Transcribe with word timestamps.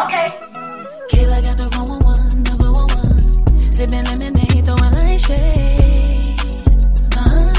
Okay. 0.00 0.32
Kayla 1.12 1.44
got 1.44 1.58
the 1.58 1.68
111, 1.76 2.42
number 2.44 2.72
one 2.72 2.88
one. 2.88 3.18
Sipping 3.70 4.04
lemonade, 4.04 4.64
throwing 4.64 4.94
like 4.96 5.20
shade. 5.20 6.40
Uh-huh. 7.20 7.50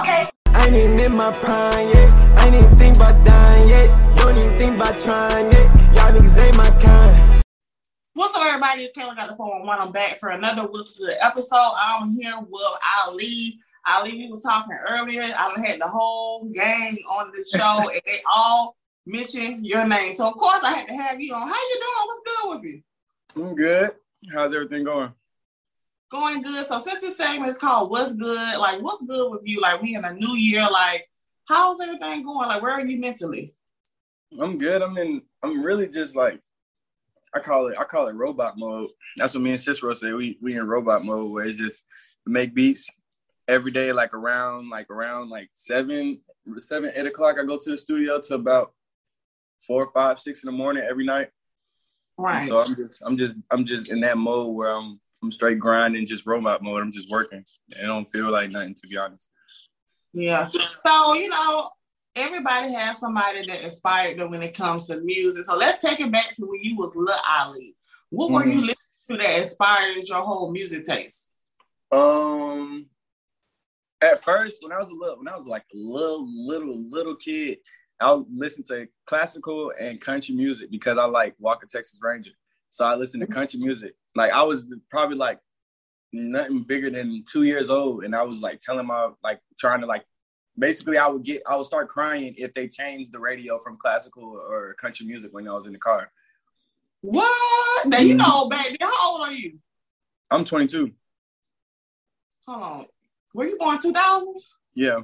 Okay. 0.00 0.28
I 0.46 0.66
ain't 0.66 0.74
even 0.74 0.98
in 0.98 1.14
my 1.14 1.30
prime 1.38 1.86
yet. 1.86 2.10
I 2.36 2.46
ain't 2.46 2.56
even 2.56 2.76
think 2.80 2.96
about 2.96 3.24
dying 3.24 3.68
yet. 3.68 4.16
Don't 4.16 4.36
even 4.36 4.58
think 4.58 4.74
about 4.74 4.98
trying 5.02 5.52
yet. 5.52 5.66
Y'all 5.94 6.10
niggas 6.10 6.36
ain't 6.44 6.56
my 6.56 6.68
kind. 6.82 7.42
What's 8.14 8.34
up, 8.34 8.42
everybody? 8.44 8.82
It's 8.82 8.98
Kayla 8.98 9.16
got 9.16 9.28
the 9.28 9.36
411. 9.36 9.86
I'm 9.86 9.92
back 9.92 10.18
for 10.18 10.30
another 10.30 10.66
What's 10.66 10.98
Good 10.98 11.14
episode. 11.20 11.74
I'm 11.80 12.10
here 12.10 12.34
with 12.40 12.78
Ali. 13.06 13.60
Ali, 13.86 14.18
we 14.18 14.32
were 14.32 14.40
talking 14.40 14.76
earlier. 14.88 15.22
I 15.22 15.54
had 15.64 15.80
the 15.80 15.86
whole 15.86 16.50
gang 16.52 16.98
on 17.08 17.30
this 17.32 17.50
show, 17.52 17.88
and 17.92 18.00
they 18.04 18.18
all 18.34 18.74
mention 19.06 19.64
your 19.64 19.86
name. 19.86 20.14
So 20.14 20.28
of 20.28 20.36
course 20.36 20.60
I 20.62 20.76
had 20.76 20.88
to 20.88 20.94
have 20.94 21.20
you 21.20 21.34
on. 21.34 21.48
How 21.48 21.54
you 21.54 21.80
doing? 21.80 22.06
What's 22.06 22.22
good 22.24 22.50
with 22.50 22.64
you? 22.64 22.82
I'm 23.36 23.54
good. 23.54 23.90
How's 24.32 24.54
everything 24.54 24.84
going? 24.84 25.12
Going 26.10 26.42
good. 26.42 26.66
So 26.66 26.78
since 26.78 27.00
this 27.00 27.16
segment 27.16 27.50
is 27.50 27.58
called 27.58 27.90
What's 27.90 28.12
Good, 28.12 28.58
like 28.58 28.80
what's 28.82 29.02
good 29.02 29.30
with 29.30 29.42
you? 29.44 29.60
Like 29.60 29.82
we 29.82 29.94
in 29.94 30.04
a 30.04 30.12
new 30.12 30.36
year, 30.36 30.66
like 30.70 31.08
how's 31.46 31.80
everything 31.80 32.24
going? 32.24 32.48
Like 32.48 32.62
where 32.62 32.72
are 32.72 32.84
you 32.84 33.00
mentally? 33.00 33.54
I'm 34.40 34.58
good. 34.58 34.82
I'm 34.82 34.96
in 34.98 35.22
I'm 35.42 35.62
really 35.62 35.88
just 35.88 36.16
like 36.16 36.40
I 37.34 37.40
call 37.40 37.68
it 37.68 37.76
I 37.78 37.84
call 37.84 38.08
it 38.08 38.14
robot 38.14 38.54
mode. 38.56 38.90
That's 39.16 39.34
what 39.34 39.42
me 39.42 39.50
and 39.50 39.60
Cicero 39.60 39.94
say. 39.94 40.12
We 40.12 40.38
we 40.40 40.56
in 40.56 40.66
robot 40.66 41.04
mode 41.04 41.32
where 41.32 41.44
it's 41.44 41.58
just 41.58 41.84
make 42.24 42.54
beats 42.54 42.90
every 43.48 43.72
day, 43.72 43.92
like 43.92 44.14
around 44.14 44.70
like 44.70 44.90
around 44.90 45.28
like 45.28 45.50
seven, 45.54 46.20
seven, 46.58 46.92
eight 46.94 47.06
o'clock. 47.06 47.36
I 47.38 47.44
go 47.44 47.58
to 47.58 47.70
the 47.70 47.78
studio 47.78 48.20
to 48.20 48.34
about 48.34 48.72
four, 49.64 49.90
five, 49.92 50.18
six 50.18 50.42
in 50.42 50.46
the 50.46 50.56
morning 50.56 50.84
every 50.88 51.04
night. 51.04 51.28
Right. 52.18 52.40
And 52.40 52.48
so 52.48 52.60
I'm 52.60 52.76
just, 52.76 53.02
I'm 53.04 53.18
just, 53.18 53.36
I'm 53.50 53.66
just 53.66 53.90
in 53.90 54.00
that 54.00 54.18
mode 54.18 54.54
where 54.54 54.74
I'm, 54.74 55.00
I'm 55.22 55.30
straight 55.32 55.58
grinding, 55.58 56.06
just 56.06 56.26
robot 56.26 56.62
mode. 56.62 56.82
I'm 56.82 56.92
just 56.92 57.10
working. 57.10 57.44
It 57.70 57.86
don't 57.86 58.06
feel 58.06 58.30
like 58.30 58.50
nothing, 58.52 58.74
to 58.74 58.88
be 58.88 58.96
honest. 58.96 59.28
Yeah. 60.12 60.48
So 60.48 61.14
you 61.14 61.28
know, 61.28 61.68
everybody 62.16 62.72
has 62.72 62.98
somebody 62.98 63.46
that 63.46 63.62
inspired 63.62 64.18
them 64.18 64.30
when 64.30 64.42
it 64.42 64.54
comes 64.54 64.86
to 64.86 65.00
music. 65.00 65.44
So 65.44 65.56
let's 65.56 65.84
take 65.84 66.00
it 66.00 66.10
back 66.10 66.32
to 66.34 66.46
when 66.46 66.60
you 66.62 66.76
was 66.76 66.92
Lil 66.96 67.16
Ali. 67.28 67.76
What 68.10 68.30
were 68.30 68.40
mm-hmm. 68.40 68.50
you 68.50 68.60
listening 68.60 68.76
to 69.10 69.16
that 69.18 69.42
inspired 69.42 70.08
your 70.08 70.22
whole 70.22 70.50
music 70.50 70.84
taste? 70.84 71.30
Um, 71.92 72.86
at 74.00 74.24
first, 74.24 74.58
when 74.62 74.72
I 74.72 74.78
was 74.78 74.90
a 74.90 74.94
little, 74.94 75.18
when 75.18 75.28
I 75.28 75.36
was 75.36 75.46
like 75.46 75.64
a 75.74 75.76
little, 75.76 76.26
little, 76.28 76.82
little 76.90 77.16
kid, 77.16 77.58
I'll 78.00 78.26
listen 78.30 78.62
to 78.64 78.86
classical 79.06 79.72
and 79.78 80.00
country 80.00 80.34
music 80.34 80.70
because 80.70 80.98
I 80.98 81.06
like 81.06 81.34
Walker 81.38 81.66
Texas 81.66 81.98
Ranger. 82.02 82.32
So 82.70 82.84
I 82.84 82.94
listen 82.94 83.20
to 83.20 83.26
country 83.26 83.58
music. 83.58 83.94
Like 84.14 84.32
I 84.32 84.42
was 84.42 84.68
probably 84.90 85.16
like 85.16 85.38
nothing 86.12 86.62
bigger 86.62 86.90
than 86.90 87.24
two 87.30 87.44
years 87.44 87.70
old, 87.70 88.04
and 88.04 88.14
I 88.14 88.22
was 88.22 88.40
like 88.40 88.60
telling 88.60 88.86
my 88.86 89.10
like 89.22 89.40
trying 89.58 89.80
to 89.80 89.86
like 89.86 90.04
basically 90.58 90.98
I 90.98 91.06
would 91.08 91.22
get 91.22 91.42
I 91.46 91.56
would 91.56 91.66
start 91.66 91.88
crying 91.88 92.34
if 92.36 92.52
they 92.54 92.68
changed 92.68 93.12
the 93.12 93.18
radio 93.18 93.58
from 93.58 93.76
classical 93.76 94.24
or 94.24 94.74
country 94.74 95.06
music 95.06 95.32
when 95.32 95.48
I 95.48 95.52
was 95.52 95.66
in 95.66 95.72
the 95.72 95.78
car. 95.78 96.10
What? 97.00 97.86
Now 97.86 97.98
you 97.98 98.14
know, 98.14 98.48
baby. 98.48 98.76
How 98.80 99.12
old 99.12 99.22
are 99.22 99.32
you? 99.32 99.58
I'm 100.30 100.44
22. 100.44 100.90
Hold 102.48 102.62
on. 102.62 102.86
Were 103.34 103.46
you 103.46 103.56
born 103.58 103.78
2000s? 103.78 104.24
Yeah. 104.74 105.00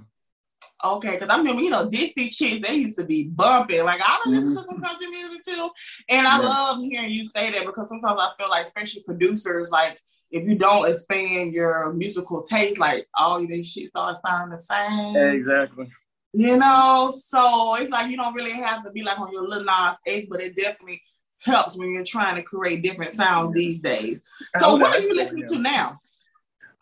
Okay, 0.85 1.13
because 1.13 1.29
I 1.29 1.37
remember, 1.37 1.63
you 1.63 1.71
know, 1.71 1.89
Dixie 1.89 2.29
Chicks, 2.29 2.67
they 2.67 2.75
used 2.77 2.99
to 2.99 3.05
be 3.05 3.25
bumping. 3.29 3.85
Like, 3.85 4.01
I 4.03 4.21
don't 4.25 4.35
listen 4.35 4.57
to 4.57 4.63
some 4.63 4.77
mm-hmm. 4.77 4.85
country 4.85 5.09
music 5.09 5.45
too. 5.45 5.71
And 6.09 6.27
I 6.27 6.41
yeah. 6.41 6.47
love 6.47 6.83
hearing 6.83 7.11
you 7.11 7.25
say 7.27 7.51
that 7.51 7.67
because 7.67 7.89
sometimes 7.89 8.19
I 8.21 8.31
feel 8.39 8.51
like, 8.51 8.65
especially 8.65 9.03
producers, 9.03 9.71
like, 9.71 9.99
if 10.31 10.49
you 10.49 10.57
don't 10.57 10.89
expand 10.89 11.53
your 11.53 11.93
musical 11.93 12.43
taste, 12.43 12.78
like, 12.78 13.06
all 13.19 13.45
these 13.47 13.71
shit 13.71 13.89
starts 13.89 14.19
sounding 14.27 14.51
the 14.51 14.59
same. 14.59 15.17
Exactly. 15.17 15.89
You 16.34 16.56
know, 16.56 17.12
so 17.15 17.77
it's 17.77 17.91
like 17.91 18.11
you 18.11 18.17
don't 18.17 18.33
really 18.33 18.53
have 18.53 18.83
to 18.84 18.91
be 18.91 19.03
like 19.03 19.21
on 19.21 19.31
your 19.33 19.47
Lil 19.47 19.65
Nas 19.65 19.99
X, 20.06 20.27
but 20.31 20.41
it 20.41 20.56
definitely 20.56 21.03
helps 21.43 21.77
when 21.77 21.91
you're 21.91 22.05
trying 22.05 22.37
to 22.37 22.43
create 22.43 22.83
different 22.83 23.11
sounds 23.11 23.53
these 23.53 23.81
days. 23.81 24.25
So, 24.56 24.77
what 24.77 24.97
are 24.97 25.03
you 25.03 25.15
listening 25.15 25.45
to 25.49 25.59
now? 25.59 25.99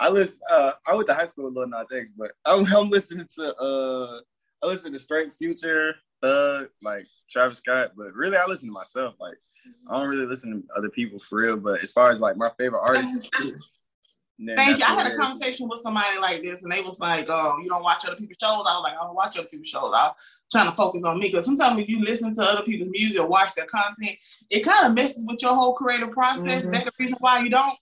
I 0.00 0.08
listen. 0.08 0.40
Uh, 0.50 0.72
I 0.86 0.94
went 0.94 1.06
to 1.08 1.14
high 1.14 1.26
school 1.26 1.44
with 1.44 1.54
Lil 1.54 1.68
Nas 1.68 1.86
X, 1.94 2.08
but 2.16 2.32
I'm, 2.44 2.66
I'm 2.74 2.88
listening 2.88 3.26
to 3.36 3.54
uh, 3.56 4.20
I 4.62 4.66
listen 4.66 4.92
to 4.92 4.98
Straight 4.98 5.32
Future, 5.34 5.94
Thug, 6.22 6.68
like 6.82 7.06
Travis 7.30 7.58
Scott. 7.58 7.92
But 7.96 8.14
really, 8.14 8.36
I 8.36 8.46
listen 8.46 8.68
to 8.68 8.72
myself. 8.72 9.14
Like 9.20 9.36
I 9.88 9.98
don't 9.98 10.08
really 10.08 10.26
listen 10.26 10.62
to 10.62 10.68
other 10.76 10.88
people 10.88 11.18
for 11.18 11.40
real. 11.40 11.56
But 11.58 11.82
as 11.82 11.92
far 11.92 12.10
as 12.10 12.20
like 12.20 12.36
my 12.36 12.50
favorite 12.58 12.80
artists. 12.80 13.30
Thank 14.56 14.78
you. 14.78 14.84
I 14.86 14.94
had 14.94 15.12
a 15.12 15.16
conversation 15.16 15.68
with 15.68 15.80
somebody 15.80 16.18
like 16.18 16.42
this, 16.42 16.62
and 16.62 16.72
they 16.72 16.80
was 16.80 16.98
like, 16.98 17.26
"Oh, 17.28 17.58
you 17.62 17.68
don't 17.68 17.82
watch 17.82 18.06
other 18.06 18.16
people's 18.16 18.38
shows." 18.40 18.64
I 18.66 18.74
was 18.74 18.82
like, 18.82 18.94
"I 18.94 19.04
don't 19.04 19.14
watch 19.14 19.36
other 19.36 19.48
people's 19.48 19.68
shows. 19.68 19.92
I'm 19.94 20.12
trying 20.50 20.70
to 20.70 20.76
focus 20.76 21.04
on 21.04 21.18
me." 21.18 21.26
Because 21.26 21.44
sometimes 21.44 21.76
when 21.76 21.84
you 21.84 22.00
listen 22.00 22.32
to 22.34 22.42
other 22.42 22.62
people's 22.62 22.88
music 22.88 23.20
or 23.20 23.26
watch 23.26 23.52
their 23.54 23.66
content, 23.66 24.16
it 24.48 24.60
kind 24.60 24.86
of 24.86 24.94
messes 24.94 25.26
with 25.28 25.42
your 25.42 25.54
whole 25.54 25.74
creative 25.74 26.10
process. 26.12 26.62
Mm-hmm. 26.62 26.70
That's 26.70 26.84
the 26.86 26.92
reason 26.98 27.18
why 27.20 27.40
you 27.40 27.50
don't. 27.50 27.78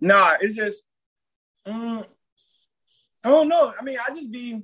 Nah, 0.00 0.34
it's 0.40 0.54
just 0.54 0.84
Mm, 1.66 2.04
I 3.24 3.28
don't 3.28 3.48
know. 3.48 3.72
I 3.78 3.82
mean, 3.82 3.98
I 3.98 4.14
just 4.14 4.30
be. 4.30 4.62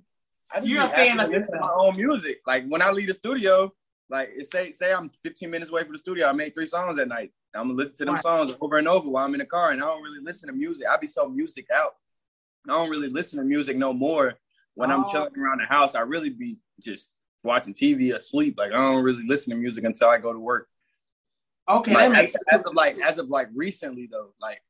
I 0.52 0.60
just 0.60 0.70
You're 0.70 0.86
be 0.86 0.92
a 0.92 0.96
fan 0.96 1.20
of 1.20 1.30
my 1.30 1.70
own 1.74 1.96
music. 1.96 2.40
Like 2.46 2.66
when 2.68 2.82
I 2.82 2.90
leave 2.90 3.08
the 3.08 3.14
studio, 3.14 3.72
like 4.08 4.30
say 4.42 4.72
say 4.72 4.92
I'm 4.92 5.10
15 5.22 5.48
minutes 5.48 5.70
away 5.70 5.84
from 5.84 5.92
the 5.92 5.98
studio, 5.98 6.26
I 6.26 6.32
make 6.32 6.54
three 6.54 6.66
songs 6.66 6.98
at 6.98 7.08
night. 7.08 7.32
I'm 7.54 7.68
gonna 7.68 7.74
listen 7.74 7.96
to 7.98 8.04
them 8.04 8.14
right. 8.14 8.22
songs 8.22 8.52
over 8.60 8.78
and 8.78 8.88
over 8.88 9.08
while 9.08 9.24
I'm 9.24 9.34
in 9.34 9.40
the 9.40 9.46
car, 9.46 9.70
and 9.70 9.82
I 9.82 9.86
don't 9.86 10.02
really 10.02 10.22
listen 10.22 10.48
to 10.48 10.54
music. 10.54 10.84
I 10.90 10.96
be 10.96 11.06
so 11.06 11.28
music 11.28 11.66
out. 11.72 11.94
I 12.68 12.72
don't 12.72 12.90
really 12.90 13.08
listen 13.08 13.38
to 13.38 13.44
music 13.44 13.76
no 13.76 13.92
more 13.92 14.34
when 14.74 14.90
oh. 14.90 14.98
I'm 14.98 15.10
chilling 15.10 15.38
around 15.38 15.60
the 15.60 15.66
house. 15.66 15.94
I 15.94 16.00
really 16.00 16.30
be 16.30 16.58
just 16.80 17.08
watching 17.42 17.74
TV, 17.74 18.14
asleep. 18.14 18.56
Like 18.58 18.72
I 18.72 18.76
don't 18.76 19.02
really 19.02 19.24
listen 19.26 19.50
to 19.50 19.56
music 19.56 19.84
until 19.84 20.08
I 20.08 20.18
go 20.18 20.32
to 20.32 20.38
work. 20.38 20.68
Okay, 21.68 21.94
like, 21.94 22.04
that 22.04 22.12
makes 22.12 22.34
as, 22.34 22.40
sense. 22.50 22.60
As 22.60 22.66
of 22.66 22.74
like 22.74 22.98
as 22.98 23.18
of 23.18 23.28
like 23.30 23.48
recently 23.54 24.08
though, 24.10 24.34
like 24.40 24.60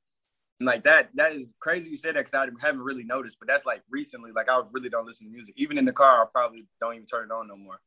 like 0.60 0.84
that 0.84 1.09
that 1.15 1.32
is 1.32 1.54
crazy 1.59 1.91
you 1.91 1.97
said 1.97 2.16
that 2.16 2.26
because 2.26 2.34
I 2.34 2.66
haven't 2.66 2.82
really 2.82 3.04
noticed, 3.04 3.38
but 3.38 3.48
that's 3.48 3.65
like 3.65 3.82
recently. 3.91 4.31
Like 4.34 4.50
I 4.50 4.60
really 4.72 4.91
don't 4.91 5.06
listen 5.06 5.26
to 5.26 5.32
music. 5.32 5.54
Even 5.56 5.78
in 5.78 5.84
the 5.84 5.93
car, 5.93 6.22
I 6.22 6.26
probably 6.32 6.66
don't 6.81 6.94
even 6.94 7.06
turn 7.06 7.26
it 7.31 7.32
on 7.32 7.48
no 7.48 7.56
more. 7.56 7.81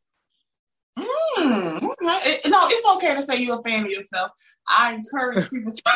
Mm, 0.97 1.81
no, 1.81 2.19
it's 2.23 2.95
okay 2.95 3.15
to 3.15 3.23
say 3.23 3.41
you're 3.41 3.59
a 3.59 3.63
fan 3.63 3.83
of 3.83 3.89
yourself. 3.89 4.31
I 4.67 4.93
encourage 4.93 5.49
people 5.49 5.71
to. 5.71 5.81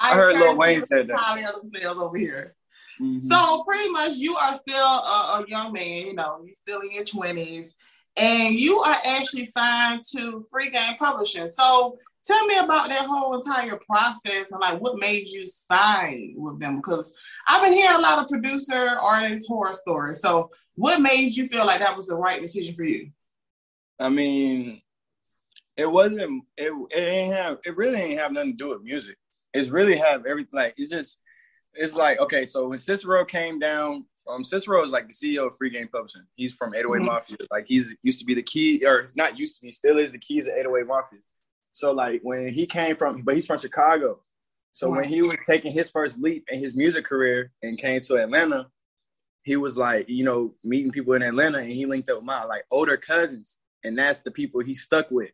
I, 0.00 0.12
I 0.12 0.14
heard 0.14 0.34
Lil 0.34 0.56
Wayne 0.56 0.84
say 0.92 1.04
that. 1.04 1.16
Highly 1.16 1.44
of 1.44 1.54
themselves 1.54 2.00
over 2.00 2.16
here. 2.16 2.54
Mm-hmm. 3.00 3.18
So 3.18 3.64
pretty 3.68 3.90
much, 3.90 4.16
you 4.16 4.36
are 4.36 4.54
still 4.54 4.76
a, 4.76 5.40
a 5.40 5.44
young 5.48 5.72
man. 5.72 6.06
You 6.06 6.14
know, 6.14 6.42
you're 6.44 6.54
still 6.54 6.80
in 6.80 6.92
your 6.92 7.04
twenties, 7.04 7.76
and 8.16 8.54
you 8.54 8.78
are 8.78 8.96
actually 9.06 9.46
signed 9.46 10.02
to 10.16 10.44
Free 10.50 10.70
Game 10.70 10.96
Publishing. 10.98 11.48
So 11.48 11.98
tell 12.24 12.46
me 12.46 12.56
about 12.58 12.88
that 12.88 13.06
whole 13.06 13.34
entire 13.34 13.78
process 13.88 14.52
and 14.52 14.60
like 14.60 14.80
what 14.80 15.00
made 15.00 15.28
you 15.28 15.46
sign 15.46 16.34
with 16.36 16.60
them? 16.60 16.76
Because 16.76 17.12
i've 17.48 17.62
been 17.62 17.72
hearing 17.72 17.96
a 17.96 18.00
lot 18.00 18.18
of 18.18 18.28
producer 18.28 18.86
artist 19.02 19.46
horror 19.48 19.74
stories. 19.74 20.20
So 20.20 20.50
what 20.74 21.00
made 21.00 21.34
you 21.34 21.46
feel 21.46 21.66
like 21.66 21.80
that 21.80 21.96
was 21.96 22.08
the 22.08 22.16
right 22.16 22.40
decision 22.40 22.74
for 22.74 22.84
you? 22.84 23.10
I 23.98 24.08
mean 24.08 24.80
it 25.76 25.90
wasn't 25.90 26.44
it, 26.56 26.72
it 26.90 27.00
ain't 27.00 27.34
have 27.34 27.58
it 27.64 27.76
really 27.76 27.98
ain't 27.98 28.20
have 28.20 28.32
nothing 28.32 28.52
to 28.52 28.56
do 28.56 28.68
with 28.70 28.82
music. 28.82 29.16
It's 29.54 29.68
really 29.68 29.96
have 29.96 30.26
everything 30.26 30.50
like 30.52 30.74
it's 30.76 30.90
just 30.90 31.18
it's 31.74 31.94
like 31.94 32.20
okay 32.20 32.44
so 32.44 32.68
when 32.68 32.78
cicero 32.78 33.24
came 33.24 33.58
down 33.58 34.04
um 34.28 34.44
cicero 34.44 34.84
is 34.84 34.92
like 34.92 35.08
the 35.08 35.14
ceo 35.14 35.46
of 35.46 35.56
free 35.56 35.70
game 35.70 35.88
publishing. 35.88 36.22
He's 36.36 36.54
from 36.54 36.74
808 36.74 36.98
mm-hmm. 36.98 37.06
mafia. 37.06 37.36
Like 37.50 37.64
he's 37.66 37.94
used 38.02 38.20
to 38.20 38.24
be 38.24 38.34
the 38.34 38.42
key 38.42 38.84
or 38.86 39.08
not 39.16 39.38
used 39.38 39.56
to 39.56 39.62
be 39.62 39.70
still 39.70 39.98
is 39.98 40.12
the 40.12 40.18
keys 40.18 40.46
of 40.46 40.54
808 40.54 40.86
mafia 40.86 41.18
so 41.72 41.92
like 41.92 42.20
when 42.22 42.48
he 42.48 42.66
came 42.66 42.96
from, 42.96 43.22
but 43.22 43.34
he's 43.34 43.46
from 43.46 43.58
Chicago. 43.58 44.20
So 44.72 44.90
when 44.90 45.04
he 45.04 45.20
was 45.20 45.36
taking 45.46 45.70
his 45.70 45.90
first 45.90 46.18
leap 46.18 46.46
in 46.48 46.58
his 46.58 46.74
music 46.74 47.04
career 47.04 47.52
and 47.62 47.76
came 47.76 48.00
to 48.02 48.16
Atlanta, 48.16 48.68
he 49.42 49.56
was 49.56 49.76
like, 49.76 50.08
you 50.08 50.24
know, 50.24 50.54
meeting 50.64 50.92
people 50.92 51.12
in 51.14 51.22
Atlanta, 51.22 51.58
and 51.58 51.72
he 51.72 51.84
linked 51.84 52.08
up 52.08 52.18
with 52.18 52.24
my 52.24 52.44
like 52.44 52.64
older 52.70 52.96
cousins, 52.96 53.58
and 53.84 53.98
that's 53.98 54.20
the 54.20 54.30
people 54.30 54.62
he 54.62 54.74
stuck 54.74 55.10
with. 55.10 55.32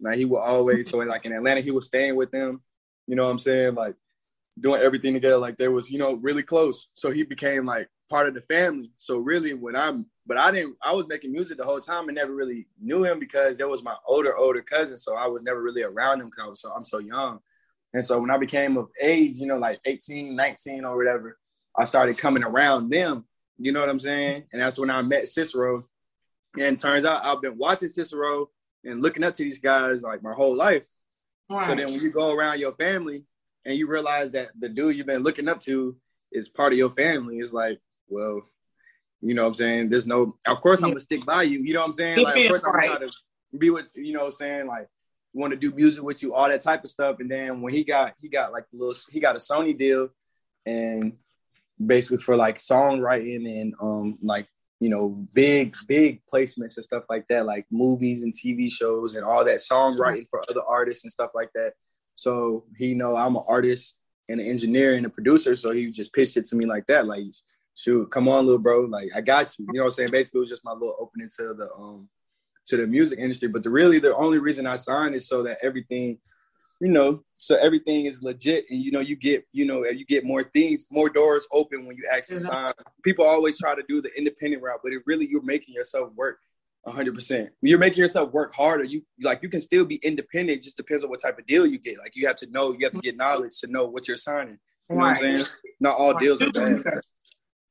Like 0.00 0.16
he 0.16 0.24
would 0.24 0.38
always, 0.38 0.88
so 0.88 0.98
like 0.98 1.26
in 1.26 1.32
Atlanta, 1.32 1.60
he 1.60 1.70
was 1.70 1.86
staying 1.86 2.16
with 2.16 2.30
them. 2.30 2.62
You 3.06 3.16
know 3.16 3.24
what 3.24 3.30
I'm 3.30 3.38
saying? 3.38 3.74
Like 3.74 3.96
doing 4.58 4.80
everything 4.80 5.14
together. 5.14 5.38
Like 5.38 5.56
they 5.56 5.68
was, 5.68 5.90
you 5.90 5.98
know, 5.98 6.14
really 6.14 6.42
close. 6.42 6.88
So 6.94 7.10
he 7.10 7.22
became 7.22 7.64
like 7.64 7.88
part 8.08 8.28
of 8.28 8.34
the 8.34 8.40
family. 8.40 8.92
So 8.96 9.18
really, 9.18 9.52
when 9.54 9.76
I'm 9.76 10.06
but 10.26 10.36
I 10.36 10.50
didn't. 10.50 10.76
I 10.82 10.92
was 10.92 11.06
making 11.06 11.32
music 11.32 11.58
the 11.58 11.64
whole 11.64 11.80
time 11.80 12.08
and 12.08 12.16
never 12.16 12.34
really 12.34 12.66
knew 12.80 13.04
him 13.04 13.18
because 13.18 13.56
there 13.56 13.68
was 13.68 13.82
my 13.82 13.94
older 14.06 14.36
older 14.36 14.62
cousin. 14.62 14.96
So 14.96 15.14
I 15.16 15.26
was 15.26 15.42
never 15.42 15.62
really 15.62 15.82
around 15.82 16.20
him 16.20 16.30
because 16.30 16.60
so 16.60 16.72
I'm 16.72 16.84
so 16.84 16.98
young. 16.98 17.40
And 17.92 18.04
so 18.04 18.18
when 18.18 18.30
I 18.30 18.38
became 18.38 18.76
of 18.76 18.88
age, 19.00 19.38
you 19.38 19.46
know, 19.46 19.58
like 19.58 19.80
18, 19.84 20.34
19 20.34 20.84
or 20.84 20.96
whatever, 20.96 21.38
I 21.76 21.84
started 21.84 22.18
coming 22.18 22.42
around 22.42 22.90
them. 22.90 23.24
You 23.58 23.70
know 23.70 23.80
what 23.80 23.88
I'm 23.88 24.00
saying? 24.00 24.44
And 24.52 24.60
that's 24.60 24.78
when 24.78 24.90
I 24.90 25.00
met 25.02 25.28
Cicero. 25.28 25.82
And 26.58 26.78
turns 26.78 27.04
out 27.04 27.24
I've 27.24 27.40
been 27.40 27.56
watching 27.56 27.88
Cicero 27.88 28.50
and 28.84 29.02
looking 29.02 29.22
up 29.22 29.34
to 29.34 29.44
these 29.44 29.60
guys 29.60 30.02
like 30.02 30.22
my 30.22 30.32
whole 30.32 30.56
life. 30.56 30.86
So 31.50 31.74
then 31.74 31.86
when 31.86 32.00
you 32.00 32.10
go 32.10 32.34
around 32.34 32.58
your 32.58 32.72
family 32.72 33.24
and 33.64 33.76
you 33.76 33.86
realize 33.86 34.30
that 34.32 34.50
the 34.58 34.68
dude 34.68 34.96
you've 34.96 35.06
been 35.06 35.22
looking 35.22 35.48
up 35.48 35.60
to 35.62 35.96
is 36.32 36.48
part 36.48 36.72
of 36.72 36.78
your 36.78 36.90
family, 36.90 37.38
it's 37.38 37.52
like, 37.52 37.80
well, 38.08 38.42
you 39.24 39.34
know 39.34 39.42
what 39.42 39.48
I'm 39.48 39.54
saying? 39.54 39.88
There's 39.88 40.06
no, 40.06 40.36
of 40.46 40.60
course 40.60 40.82
I'm 40.82 40.90
gonna 40.90 41.00
stick 41.00 41.24
by 41.24 41.42
you. 41.42 41.60
You 41.60 41.74
know 41.74 41.80
what 41.80 41.86
I'm 41.86 41.92
saying? 41.92 42.22
Like, 42.22 42.36
of 42.36 42.48
course 42.48 42.64
I'm 42.64 42.72
right. 42.74 42.88
gonna 42.88 43.10
be 43.58 43.70
with, 43.70 43.90
you 43.94 44.12
know 44.12 44.20
what 44.20 44.26
I'm 44.26 44.32
saying? 44.32 44.66
Like, 44.66 44.88
want 45.32 45.52
to 45.52 45.56
do 45.56 45.72
music 45.72 46.02
with 46.02 46.22
you, 46.22 46.34
all 46.34 46.48
that 46.48 46.60
type 46.60 46.84
of 46.84 46.90
stuff. 46.90 47.16
And 47.20 47.30
then 47.30 47.60
when 47.60 47.72
he 47.74 47.82
got, 47.84 48.14
he 48.20 48.28
got 48.28 48.52
like 48.52 48.64
a 48.72 48.76
little, 48.76 48.94
he 49.10 49.20
got 49.20 49.34
a 49.34 49.38
Sony 49.38 49.76
deal 49.76 50.10
and 50.66 51.14
basically 51.84 52.18
for 52.18 52.36
like 52.36 52.58
songwriting 52.58 53.60
and 53.60 53.74
um 53.80 54.18
like 54.22 54.46
you 54.80 54.88
know 54.88 55.08
big 55.32 55.74
big 55.88 56.20
placements 56.32 56.76
and 56.76 56.84
stuff 56.84 57.04
like 57.08 57.24
that 57.28 57.46
like 57.46 57.66
movies 57.70 58.22
and 58.22 58.32
tv 58.32 58.70
shows 58.70 59.16
and 59.16 59.24
all 59.24 59.44
that 59.44 59.58
songwriting 59.58 60.26
for 60.30 60.44
other 60.48 60.62
artists 60.68 61.04
and 61.04 61.12
stuff 61.12 61.30
like 61.34 61.50
that 61.54 61.72
so 62.14 62.64
he 62.76 62.94
know 62.94 63.16
i'm 63.16 63.36
an 63.36 63.42
artist 63.48 63.96
and 64.28 64.40
an 64.40 64.46
engineer 64.46 64.94
and 64.94 65.04
a 65.04 65.10
producer 65.10 65.56
so 65.56 65.72
he 65.72 65.90
just 65.90 66.12
pitched 66.12 66.36
it 66.36 66.46
to 66.46 66.56
me 66.56 66.64
like 66.64 66.86
that 66.86 67.06
like 67.06 67.24
shoot 67.74 68.10
come 68.10 68.28
on 68.28 68.46
little 68.46 68.60
bro. 68.60 68.82
Like 68.82 69.10
i 69.14 69.20
got 69.20 69.58
you. 69.58 69.66
You 69.72 69.74
know 69.74 69.84
what 69.84 69.86
i'm 69.86 69.90
saying? 69.92 70.10
Basically 70.10 70.38
it 70.38 70.40
was 70.40 70.50
just 70.50 70.64
my 70.64 70.72
little 70.72 70.96
opening 70.98 71.28
to 71.36 71.54
the 71.54 71.68
um 71.74 72.08
to 72.66 72.76
the 72.76 72.86
music 72.86 73.18
industry. 73.18 73.48
But 73.48 73.62
the 73.62 73.70
really 73.70 73.98
the 73.98 74.14
only 74.14 74.38
reason 74.38 74.66
i 74.66 74.76
signed 74.76 75.14
is 75.14 75.28
so 75.28 75.42
that 75.42 75.58
everything 75.62 76.18
you 76.80 76.88
know 76.88 77.22
so 77.38 77.56
everything 77.56 78.06
is 78.06 78.22
legit 78.22 78.64
and 78.68 78.82
you 78.82 78.90
know 78.90 79.00
you 79.00 79.14
get 79.14 79.46
you 79.52 79.64
know 79.64 79.84
you 79.84 80.04
get 80.04 80.24
more 80.24 80.42
things 80.42 80.86
more 80.90 81.08
doors 81.08 81.46
open 81.52 81.86
when 81.86 81.96
you 81.96 82.04
actually 82.10 82.38
sign. 82.38 82.66
People 83.02 83.24
always 83.24 83.58
try 83.58 83.74
to 83.74 83.82
do 83.88 84.02
the 84.02 84.10
independent 84.16 84.62
route 84.62 84.80
but 84.82 84.92
it 84.92 85.02
really 85.06 85.26
you're 85.28 85.42
making 85.42 85.74
yourself 85.74 86.10
work 86.14 86.38
100% 86.86 87.48
you're 87.62 87.78
making 87.78 87.98
yourself 87.98 88.30
work 88.32 88.54
harder. 88.54 88.84
You 88.84 89.02
like 89.22 89.42
you 89.42 89.48
can 89.48 89.60
still 89.60 89.86
be 89.86 89.96
independent. 89.96 90.62
Just 90.62 90.76
depends 90.76 91.02
on 91.02 91.08
what 91.08 91.20
type 91.22 91.38
of 91.38 91.46
deal 91.46 91.64
you 91.64 91.78
get. 91.78 91.98
Like 91.98 92.14
you 92.14 92.26
have 92.26 92.36
to 92.36 92.46
know 92.50 92.72
you 92.72 92.84
have 92.84 92.92
to 92.92 93.00
get 93.00 93.16
knowledge 93.16 93.58
to 93.60 93.66
know 93.68 93.86
what 93.86 94.06
you're 94.06 94.18
signing. 94.18 94.58
You 94.90 94.96
know 94.96 95.02
right. 95.02 95.08
what 95.08 95.24
i'm 95.24 95.36
saying? 95.36 95.46
Not 95.80 95.96
all 95.96 96.12
right. 96.12 96.20
deals 96.20 96.42
are 96.42 96.52
bad 96.52 96.78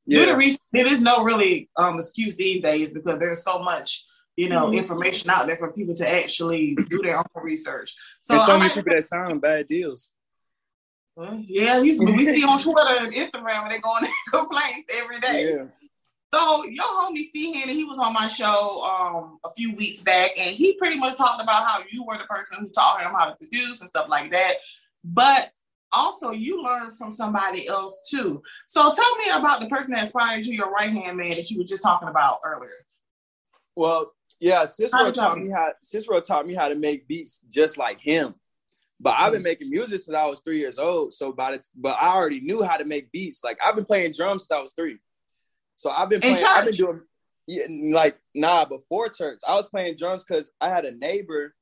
yeah. 0.06 0.26
do 0.26 0.32
the 0.32 0.38
research 0.38 0.62
there 0.72 0.88
is 0.88 1.02
no 1.02 1.24
really 1.24 1.70
um 1.78 2.00
excuse 2.00 2.36
these 2.36 2.62
days 2.62 2.94
because 2.94 3.18
there's 3.20 3.44
so 3.44 3.60
much 3.60 4.06
you 4.36 4.50
know, 4.50 4.66
mm-hmm. 4.66 4.76
information 4.76 5.30
out 5.30 5.48
there 5.48 5.58
for 5.58 5.72
people 5.74 5.94
to 5.96 6.10
actually 6.10 6.76
do 6.90 7.00
their 7.00 7.18
own 7.18 7.24
research. 7.36 7.96
So 8.22 8.34
There's 8.34 8.46
so 8.46 8.58
many 8.58 8.74
people 8.74 8.94
that 8.96 9.06
sign 9.06 9.40
bad 9.40 9.68
deals. 9.68 10.12
yeah, 11.18 11.80
we 11.82 11.94
see 12.26 12.44
on 12.44 12.60
Twitter 12.60 13.04
and 13.04 13.14
Instagram, 13.14 13.64
and 13.64 13.72
they're 13.72 13.80
going 13.80 14.06
complaints 14.32 14.92
every 14.96 15.20
day. 15.20 15.56
Yeah. 15.56 15.66
So 16.34 16.66
your 16.66 16.84
homie 16.84 17.30
C 17.32 17.54
Henny, 17.54 17.76
he 17.76 17.84
was 17.84 18.00
on 18.00 18.12
my 18.12 18.28
show 18.28 18.82
um, 18.84 19.38
a 19.46 19.54
few 19.56 19.76
weeks 19.76 20.02
back, 20.02 20.32
and 20.36 20.50
he 20.50 20.76
pretty 20.80 20.98
much 20.98 21.16
talked 21.16 21.42
about 21.42 21.68
how 21.68 21.84
you 21.92 22.04
were 22.04 22.18
the 22.18 22.24
person 22.24 22.58
who 22.60 22.70
taught 22.70 23.02
him 23.02 23.12
how 23.14 23.26
to 23.30 23.36
produce 23.36 23.82
and 23.82 23.90
stuff 23.90 24.08
like 24.10 24.32
that. 24.32 24.56
But 25.04 25.52
also, 25.94 26.32
you 26.32 26.64
learned 26.64 26.98
from 26.98 27.12
somebody 27.12 27.68
else 27.68 28.08
too. 28.10 28.42
So 28.68 28.92
tell 28.94 29.16
me 29.18 29.26
about 29.36 29.60
the 29.60 29.68
person 29.68 29.94
that 29.94 30.04
inspired 30.04 30.46
you, 30.46 30.56
your 30.56 30.72
right 30.72 30.92
hand 30.92 31.18
man 31.18 31.30
that 31.32 31.50
you 31.50 31.60
were 31.60 31.66
just 31.66 31.82
talking 31.82 32.10
about 32.10 32.40
earlier. 32.44 32.86
Well, 33.76 34.14
yeah, 34.40 34.66
Cicero 34.66 35.12
taught 35.12 35.38
me 35.38 35.50
how 35.50 35.74
Cicero 35.82 36.20
taught 36.20 36.46
me 36.46 36.54
how 36.54 36.68
to 36.68 36.76
make 36.76 37.08
beats 37.08 37.40
just 37.50 37.78
like 37.78 38.00
him. 38.00 38.36
But 39.00 39.16
I've 39.18 39.32
been 39.32 39.42
mm. 39.42 39.46
making 39.46 39.70
music 39.70 40.02
since 40.02 40.16
I 40.16 40.26
was 40.26 40.42
three 40.42 40.60
years 40.60 40.80
old. 40.80 41.14
So 41.14 41.32
by 41.32 41.52
the 41.52 41.64
but 41.76 41.98
I 42.00 42.14
already 42.14 42.42
knew 42.42 42.64
how 42.64 42.78
to 42.78 42.86
make 42.86 43.12
beats. 43.12 43.44
Like 43.44 43.58
I've 43.64 43.76
been 43.76 43.86
playing 43.86 44.14
drums 44.16 44.48
since 44.48 44.58
I 44.58 44.62
was 44.62 44.74
three. 44.74 44.98
So 45.76 45.90
I've 45.90 46.10
been 46.10 46.22
playing. 46.22 46.38
I've 46.46 46.66
been 46.66 46.76
doing 46.76 47.02
yeah, 47.48 47.66
like 47.70 48.18
nah 48.34 48.66
before 48.66 49.10
church. 49.10 49.40
I 49.48 49.56
was 49.56 49.68
playing 49.68 49.96
drums 49.98 50.24
because 50.24 50.52
I 50.62 50.70
had 50.70 50.86
a 50.86 50.92
neighbor. 50.96 51.56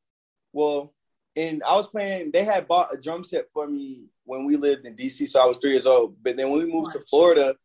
Well, 0.54 0.94
and 1.36 1.64
I 1.64 1.76
was 1.76 1.88
playing. 1.88 2.32
They 2.32 2.44
had 2.44 2.68
bought 2.68 2.94
a 2.94 2.98
drum 3.00 3.24
set 3.24 3.46
for 3.54 3.68
me 3.68 4.06
when 4.26 4.46
we 4.46 4.56
lived 4.56 4.86
in 4.86 4.96
DC. 4.96 5.28
So 5.28 5.42
I 5.42 5.46
was 5.46 5.58
three 5.58 5.72
years 5.72 5.88
old. 5.88 6.16
But 6.22 6.38
then 6.38 6.50
when 6.50 6.60
we 6.60 6.72
moved 6.72 6.92
to 6.94 7.00
Florida, 7.00 7.56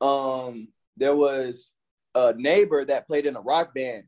um, 0.00 0.68
there 0.96 1.14
was 1.14 1.74
a 2.14 2.34
neighbor 2.34 2.84
that 2.84 3.06
played 3.06 3.26
in 3.26 3.36
a 3.36 3.40
rock 3.40 3.74
band 3.74 4.04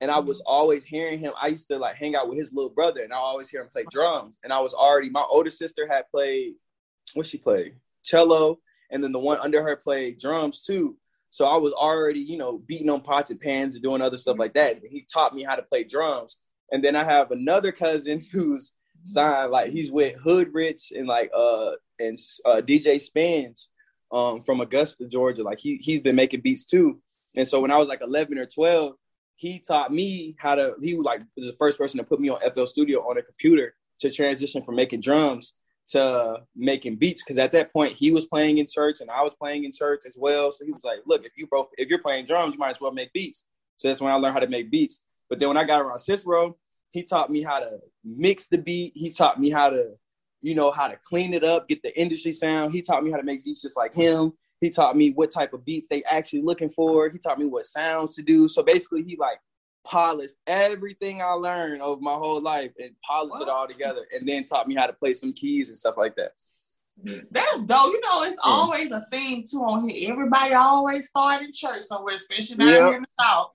and 0.00 0.10
I 0.10 0.18
was 0.20 0.40
always 0.46 0.84
hearing 0.84 1.18
him. 1.18 1.32
I 1.40 1.48
used 1.48 1.68
to 1.68 1.78
like 1.78 1.96
hang 1.96 2.14
out 2.14 2.28
with 2.28 2.38
his 2.38 2.52
little 2.52 2.70
brother, 2.70 3.02
and 3.02 3.12
I 3.12 3.16
always 3.16 3.48
hear 3.48 3.62
him 3.62 3.68
play 3.72 3.84
drums. 3.90 4.38
And 4.44 4.52
I 4.52 4.60
was 4.60 4.74
already 4.74 5.10
my 5.10 5.24
older 5.28 5.50
sister 5.50 5.86
had 5.86 6.10
played 6.10 6.54
what 7.14 7.26
she 7.26 7.38
played 7.38 7.74
cello, 8.04 8.58
and 8.90 9.02
then 9.02 9.12
the 9.12 9.18
one 9.18 9.38
under 9.40 9.62
her 9.62 9.76
played 9.76 10.18
drums 10.18 10.62
too. 10.62 10.96
So 11.30 11.46
I 11.46 11.56
was 11.56 11.72
already, 11.72 12.20
you 12.20 12.38
know, 12.38 12.58
beating 12.58 12.88
on 12.88 13.02
pots 13.02 13.30
and 13.30 13.40
pans 13.40 13.74
and 13.74 13.82
doing 13.82 14.00
other 14.00 14.16
stuff 14.16 14.38
like 14.38 14.54
that. 14.54 14.76
And 14.76 14.82
he 14.88 15.06
taught 15.12 15.34
me 15.34 15.42
how 15.42 15.56
to 15.56 15.62
play 15.62 15.84
drums. 15.84 16.38
And 16.72 16.84
then 16.84 16.96
I 16.96 17.04
have 17.04 17.30
another 17.30 17.72
cousin 17.72 18.20
who's 18.32 18.72
signed, 19.04 19.50
like 19.50 19.70
he's 19.70 19.90
with 19.90 20.18
Hood 20.20 20.52
Rich 20.52 20.92
and 20.94 21.06
like 21.06 21.30
uh 21.36 21.72
and 21.98 22.18
uh, 22.44 22.60
DJ 22.60 23.00
Spans 23.00 23.70
um 24.12 24.40
from 24.40 24.60
Augusta, 24.60 25.06
Georgia. 25.06 25.42
Like 25.42 25.58
he 25.58 25.78
he's 25.80 26.00
been 26.00 26.16
making 26.16 26.40
beats 26.40 26.64
too. 26.64 27.00
And 27.34 27.46
so 27.46 27.60
when 27.60 27.70
I 27.70 27.76
was 27.76 27.88
like 27.88 28.00
11 28.00 28.38
or 28.38 28.46
12, 28.46 28.94
he 29.36 29.60
taught 29.60 29.92
me 29.92 30.34
how 30.38 30.56
to. 30.56 30.74
He 30.82 30.94
was 30.94 31.06
like 31.06 31.22
was 31.36 31.46
the 31.46 31.56
first 31.58 31.78
person 31.78 31.98
to 31.98 32.04
put 32.04 32.20
me 32.20 32.28
on 32.28 32.40
FL 32.52 32.64
Studio 32.64 33.00
on 33.08 33.18
a 33.18 33.22
computer 33.22 33.74
to 34.00 34.10
transition 34.10 34.62
from 34.62 34.74
making 34.74 35.00
drums 35.00 35.54
to 35.90 36.42
making 36.56 36.96
beats. 36.96 37.22
Because 37.22 37.38
at 37.38 37.52
that 37.52 37.72
point, 37.72 37.94
he 37.94 38.10
was 38.10 38.26
playing 38.26 38.58
in 38.58 38.66
church 38.66 39.00
and 39.00 39.10
I 39.10 39.22
was 39.22 39.34
playing 39.34 39.64
in 39.64 39.70
church 39.72 40.00
as 40.06 40.16
well. 40.18 40.50
So 40.50 40.64
he 40.64 40.72
was 40.72 40.82
like, 40.82 40.98
"Look, 41.06 41.24
if 41.24 41.32
you 41.36 41.46
both 41.50 41.68
if 41.78 41.88
you're 41.88 42.00
playing 42.00 42.26
drums, 42.26 42.54
you 42.54 42.58
might 42.58 42.70
as 42.70 42.80
well 42.80 42.92
make 42.92 43.12
beats." 43.12 43.44
So 43.76 43.86
that's 43.88 44.00
when 44.00 44.12
I 44.12 44.16
learned 44.16 44.34
how 44.34 44.40
to 44.40 44.48
make 44.48 44.70
beats. 44.70 45.02
But 45.28 45.38
then 45.38 45.48
when 45.48 45.56
I 45.56 45.64
got 45.64 45.82
around 45.82 45.98
Cicero, 45.98 46.56
he 46.90 47.02
taught 47.02 47.30
me 47.30 47.42
how 47.42 47.60
to 47.60 47.78
mix 48.04 48.46
the 48.46 48.58
beat. 48.58 48.92
He 48.94 49.10
taught 49.10 49.38
me 49.40 49.50
how 49.50 49.70
to, 49.70 49.94
you 50.40 50.54
know, 50.54 50.70
how 50.70 50.88
to 50.88 50.96
clean 51.04 51.34
it 51.34 51.44
up, 51.44 51.68
get 51.68 51.82
the 51.82 51.98
industry 52.00 52.32
sound. 52.32 52.72
He 52.72 52.82
taught 52.82 53.04
me 53.04 53.10
how 53.10 53.18
to 53.18 53.22
make 53.22 53.44
beats 53.44 53.62
just 53.62 53.76
like 53.76 53.94
him. 53.94 54.32
He 54.60 54.70
taught 54.70 54.96
me 54.96 55.10
what 55.10 55.30
type 55.30 55.52
of 55.52 55.64
beats 55.64 55.88
they 55.88 56.02
actually 56.10 56.42
looking 56.42 56.70
for. 56.70 57.08
He 57.10 57.18
taught 57.18 57.38
me 57.38 57.46
what 57.46 57.66
sounds 57.66 58.14
to 58.16 58.22
do. 58.22 58.48
So 58.48 58.62
basically, 58.62 59.02
he 59.04 59.16
like 59.16 59.38
polished 59.84 60.34
everything 60.46 61.22
I 61.22 61.32
learned 61.32 61.80
over 61.80 62.00
my 62.00 62.14
whole 62.14 62.42
life 62.42 62.72
and 62.78 62.90
polished 63.02 63.40
it 63.40 63.48
all 63.48 63.68
together, 63.68 64.06
and 64.12 64.26
then 64.26 64.44
taught 64.44 64.68
me 64.68 64.74
how 64.74 64.86
to 64.86 64.92
play 64.92 65.14
some 65.14 65.32
keys 65.32 65.68
and 65.68 65.78
stuff 65.78 65.96
like 65.96 66.16
that. 66.16 66.32
That's 67.04 67.62
dope. 67.62 67.92
You 67.92 68.00
know, 68.00 68.22
it's 68.24 68.40
always 68.44 68.90
a 68.90 69.06
theme 69.12 69.44
too 69.48 69.60
on 69.60 69.88
here. 69.88 70.12
Everybody 70.12 70.54
always 70.54 71.08
start 71.08 71.42
in 71.42 71.52
church 71.52 71.82
somewhere, 71.82 72.16
especially 72.16 72.56
down 72.56 72.68
yep. 72.68 72.76
here 72.76 72.96
in 72.96 73.02
the 73.02 73.24
south. 73.24 73.50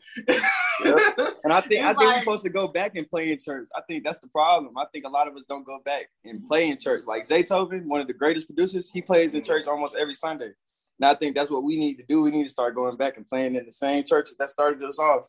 yep. 1.18 1.38
And 1.44 1.52
I 1.52 1.62
think 1.62 1.74
it's 1.74 1.84
I 1.84 1.88
think 1.88 1.98
like, 1.98 2.16
we're 2.16 2.20
supposed 2.20 2.44
to 2.44 2.50
go 2.50 2.68
back 2.68 2.96
and 2.96 3.10
play 3.10 3.32
in 3.32 3.40
church. 3.40 3.68
I 3.76 3.82
think 3.82 4.04
that's 4.04 4.20
the 4.20 4.30
problem. 4.30 4.78
I 4.78 4.86
think 4.94 5.06
a 5.06 5.10
lot 5.10 5.28
of 5.28 5.36
us 5.36 5.44
don't 5.50 5.66
go 5.66 5.80
back 5.84 6.10
and 6.24 6.46
play 6.48 6.70
in 6.70 6.78
church. 6.78 7.04
Like 7.06 7.24
Zaytoven, 7.24 7.86
one 7.86 8.00
of 8.00 8.08
the 8.08 8.14
greatest 8.14 8.48
producers, 8.48 8.90
he 8.90 9.02
plays 9.02 9.36
in 9.36 9.44
church 9.44 9.68
almost 9.68 9.96
every 9.96 10.14
Sunday. 10.14 10.52
And 11.00 11.06
I 11.06 11.16
think 11.16 11.36
that's 11.36 11.52
what 11.52 11.64
we 11.64 11.78
need 11.78 11.96
to 11.96 12.04
do. 12.08 12.22
We 12.22 12.32
need 12.32 12.44
to 12.44 12.50
start 12.50 12.76
going 12.76 12.98
back 12.98 13.18
and 13.18 13.28
playing 13.28 13.56
in 13.56 13.66
the 13.66 13.72
same 13.72 14.04
church 14.04 14.30
that 14.40 14.50
started 14.50 14.84
us 14.84 15.00
off. 15.00 15.28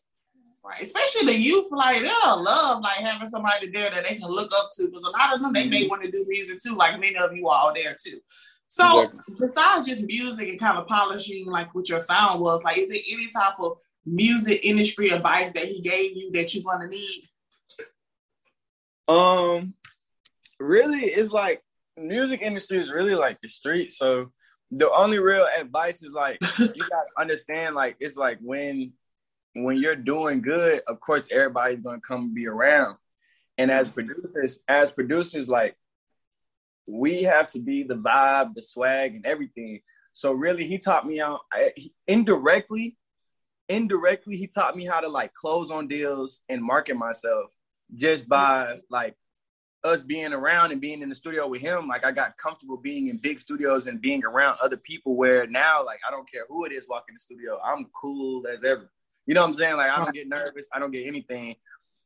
Right. 0.65 0.81
Especially 0.81 1.27
the 1.27 1.39
youth, 1.39 1.67
like 1.69 2.01
they'll 2.01 2.43
love 2.43 2.81
like 2.81 2.97
having 2.97 3.27
somebody 3.27 3.69
there 3.69 3.91
that 3.91 4.07
they 4.07 4.15
can 4.15 4.29
look 4.29 4.51
up 4.57 4.71
to 4.77 4.87
because 4.87 5.03
a 5.03 5.11
lot 5.11 5.35
of 5.35 5.41
them 5.41 5.53
they 5.53 5.61
mm-hmm. 5.61 5.69
may 5.69 5.87
want 5.87 6.01
to 6.01 6.09
do 6.09 6.25
music 6.27 6.59
too, 6.59 6.75
like 6.75 6.99
many 6.99 7.15
of 7.17 7.35
you 7.35 7.47
all 7.47 7.71
there 7.71 7.95
too. 8.03 8.17
So 8.67 9.03
exactly. 9.03 9.35
besides 9.39 9.87
just 9.87 10.03
music 10.05 10.49
and 10.49 10.59
kind 10.59 10.79
of 10.79 10.87
polishing 10.87 11.45
like 11.45 11.73
what 11.75 11.87
your 11.87 11.99
sound 11.99 12.41
was, 12.41 12.63
like 12.63 12.79
is 12.79 12.87
there 12.87 12.97
any 13.11 13.29
type 13.29 13.59
of 13.59 13.77
music 14.07 14.61
industry 14.63 15.09
advice 15.09 15.51
that 15.51 15.65
he 15.65 15.81
gave 15.81 16.17
you 16.17 16.31
that 16.31 16.55
you're 16.55 16.63
gonna 16.63 16.87
need? 16.87 17.23
Um 19.07 19.75
really 20.59 21.01
it's 21.01 21.31
like 21.31 21.61
music 21.95 22.41
industry 22.41 22.79
is 22.79 22.91
really 22.91 23.13
like 23.13 23.39
the 23.39 23.47
street. 23.47 23.91
So 23.91 24.25
the 24.71 24.91
only 24.91 25.19
real 25.19 25.47
advice 25.59 26.01
is 26.01 26.11
like 26.11 26.39
you 26.57 26.67
gotta 26.89 27.05
understand 27.19 27.75
like 27.75 27.97
it's 27.99 28.17
like 28.17 28.39
when 28.41 28.93
when 29.55 29.77
you're 29.77 29.95
doing 29.95 30.41
good, 30.41 30.81
of 30.87 30.99
course 30.99 31.27
everybody's 31.31 31.79
gonna 31.79 32.01
come 32.01 32.33
be 32.33 32.47
around. 32.47 32.97
And 33.57 33.71
as 33.71 33.89
mm-hmm. 33.89 34.07
producers, 34.07 34.59
as 34.67 34.91
producers, 34.91 35.47
like 35.47 35.75
we 36.87 37.23
have 37.23 37.47
to 37.49 37.59
be 37.59 37.83
the 37.83 37.95
vibe, 37.95 38.53
the 38.53 38.61
swag, 38.61 39.15
and 39.15 39.25
everything. 39.25 39.81
So 40.13 40.33
really, 40.33 40.67
he 40.67 40.77
taught 40.77 41.07
me 41.07 41.19
out 41.19 41.41
indirectly. 42.07 42.97
Indirectly, 43.67 44.37
he 44.37 44.47
taught 44.47 44.77
me 44.77 44.85
how 44.85 44.99
to 44.99 45.07
like 45.07 45.33
close 45.33 45.71
on 45.71 45.87
deals 45.87 46.41
and 46.49 46.61
market 46.61 46.95
myself 46.95 47.51
just 47.95 48.25
mm-hmm. 48.25 48.29
by 48.31 48.79
like 48.89 49.15
us 49.85 50.03
being 50.03 50.33
around 50.33 50.71
and 50.71 50.81
being 50.81 51.01
in 51.01 51.09
the 51.09 51.15
studio 51.15 51.47
with 51.47 51.61
him. 51.61 51.87
Like 51.87 52.05
I 52.05 52.11
got 52.11 52.37
comfortable 52.37 52.77
being 52.77 53.07
in 53.07 53.19
big 53.23 53.39
studios 53.39 53.87
and 53.87 54.01
being 54.01 54.23
around 54.25 54.57
other 54.61 54.77
people. 54.77 55.15
Where 55.15 55.47
now, 55.47 55.83
like 55.85 55.99
I 56.05 56.11
don't 56.11 56.29
care 56.29 56.43
who 56.49 56.65
it 56.65 56.73
is 56.73 56.87
walking 56.89 57.15
the 57.15 57.19
studio, 57.19 57.57
I'm 57.63 57.85
cool 57.99 58.45
as 58.47 58.65
ever. 58.65 58.91
You 59.25 59.33
know 59.33 59.41
what 59.41 59.47
I'm 59.47 59.53
saying? 59.53 59.77
Like 59.77 59.91
I 59.91 60.03
don't 60.03 60.13
get 60.13 60.27
nervous, 60.27 60.67
I 60.73 60.79
don't 60.79 60.91
get 60.91 61.07
anything, 61.07 61.55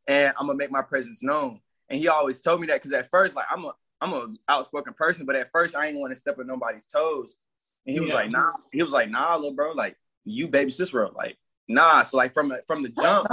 and 0.07 0.33
I'm 0.37 0.47
gonna 0.47 0.57
make 0.57 0.71
my 0.71 0.81
presence 0.81 1.21
known. 1.21 1.59
And 1.89 1.99
he 1.99 2.07
always 2.07 2.41
told 2.41 2.61
me 2.61 2.67
that 2.67 2.75
because 2.75 2.93
at 2.93 3.09
first, 3.09 3.35
like 3.35 3.45
I'm 3.51 3.65
a 3.65 3.73
I'm 4.01 4.13
a 4.13 4.27
outspoken 4.47 4.93
person, 4.93 5.25
but 5.25 5.35
at 5.35 5.51
first 5.51 5.75
I 5.75 5.87
didn't 5.87 6.01
want 6.01 6.13
to 6.13 6.19
step 6.19 6.37
on 6.39 6.47
nobody's 6.47 6.85
toes. 6.85 7.37
And 7.85 7.93
he 7.93 7.99
was 7.99 8.13
like, 8.13 8.31
nah. 8.31 8.51
He 8.71 8.83
was 8.83 8.93
like, 8.93 9.09
nah, 9.09 9.35
little 9.35 9.53
bro, 9.53 9.71
like 9.71 9.97
you 10.23 10.47
baby 10.47 10.69
Cicero, 10.69 11.11
like 11.15 11.37
Nah, 11.69 12.01
so 12.01 12.17
like 12.17 12.33
from 12.33 12.51
from 12.65 12.81
the 12.81 12.89
jump, 12.89 13.27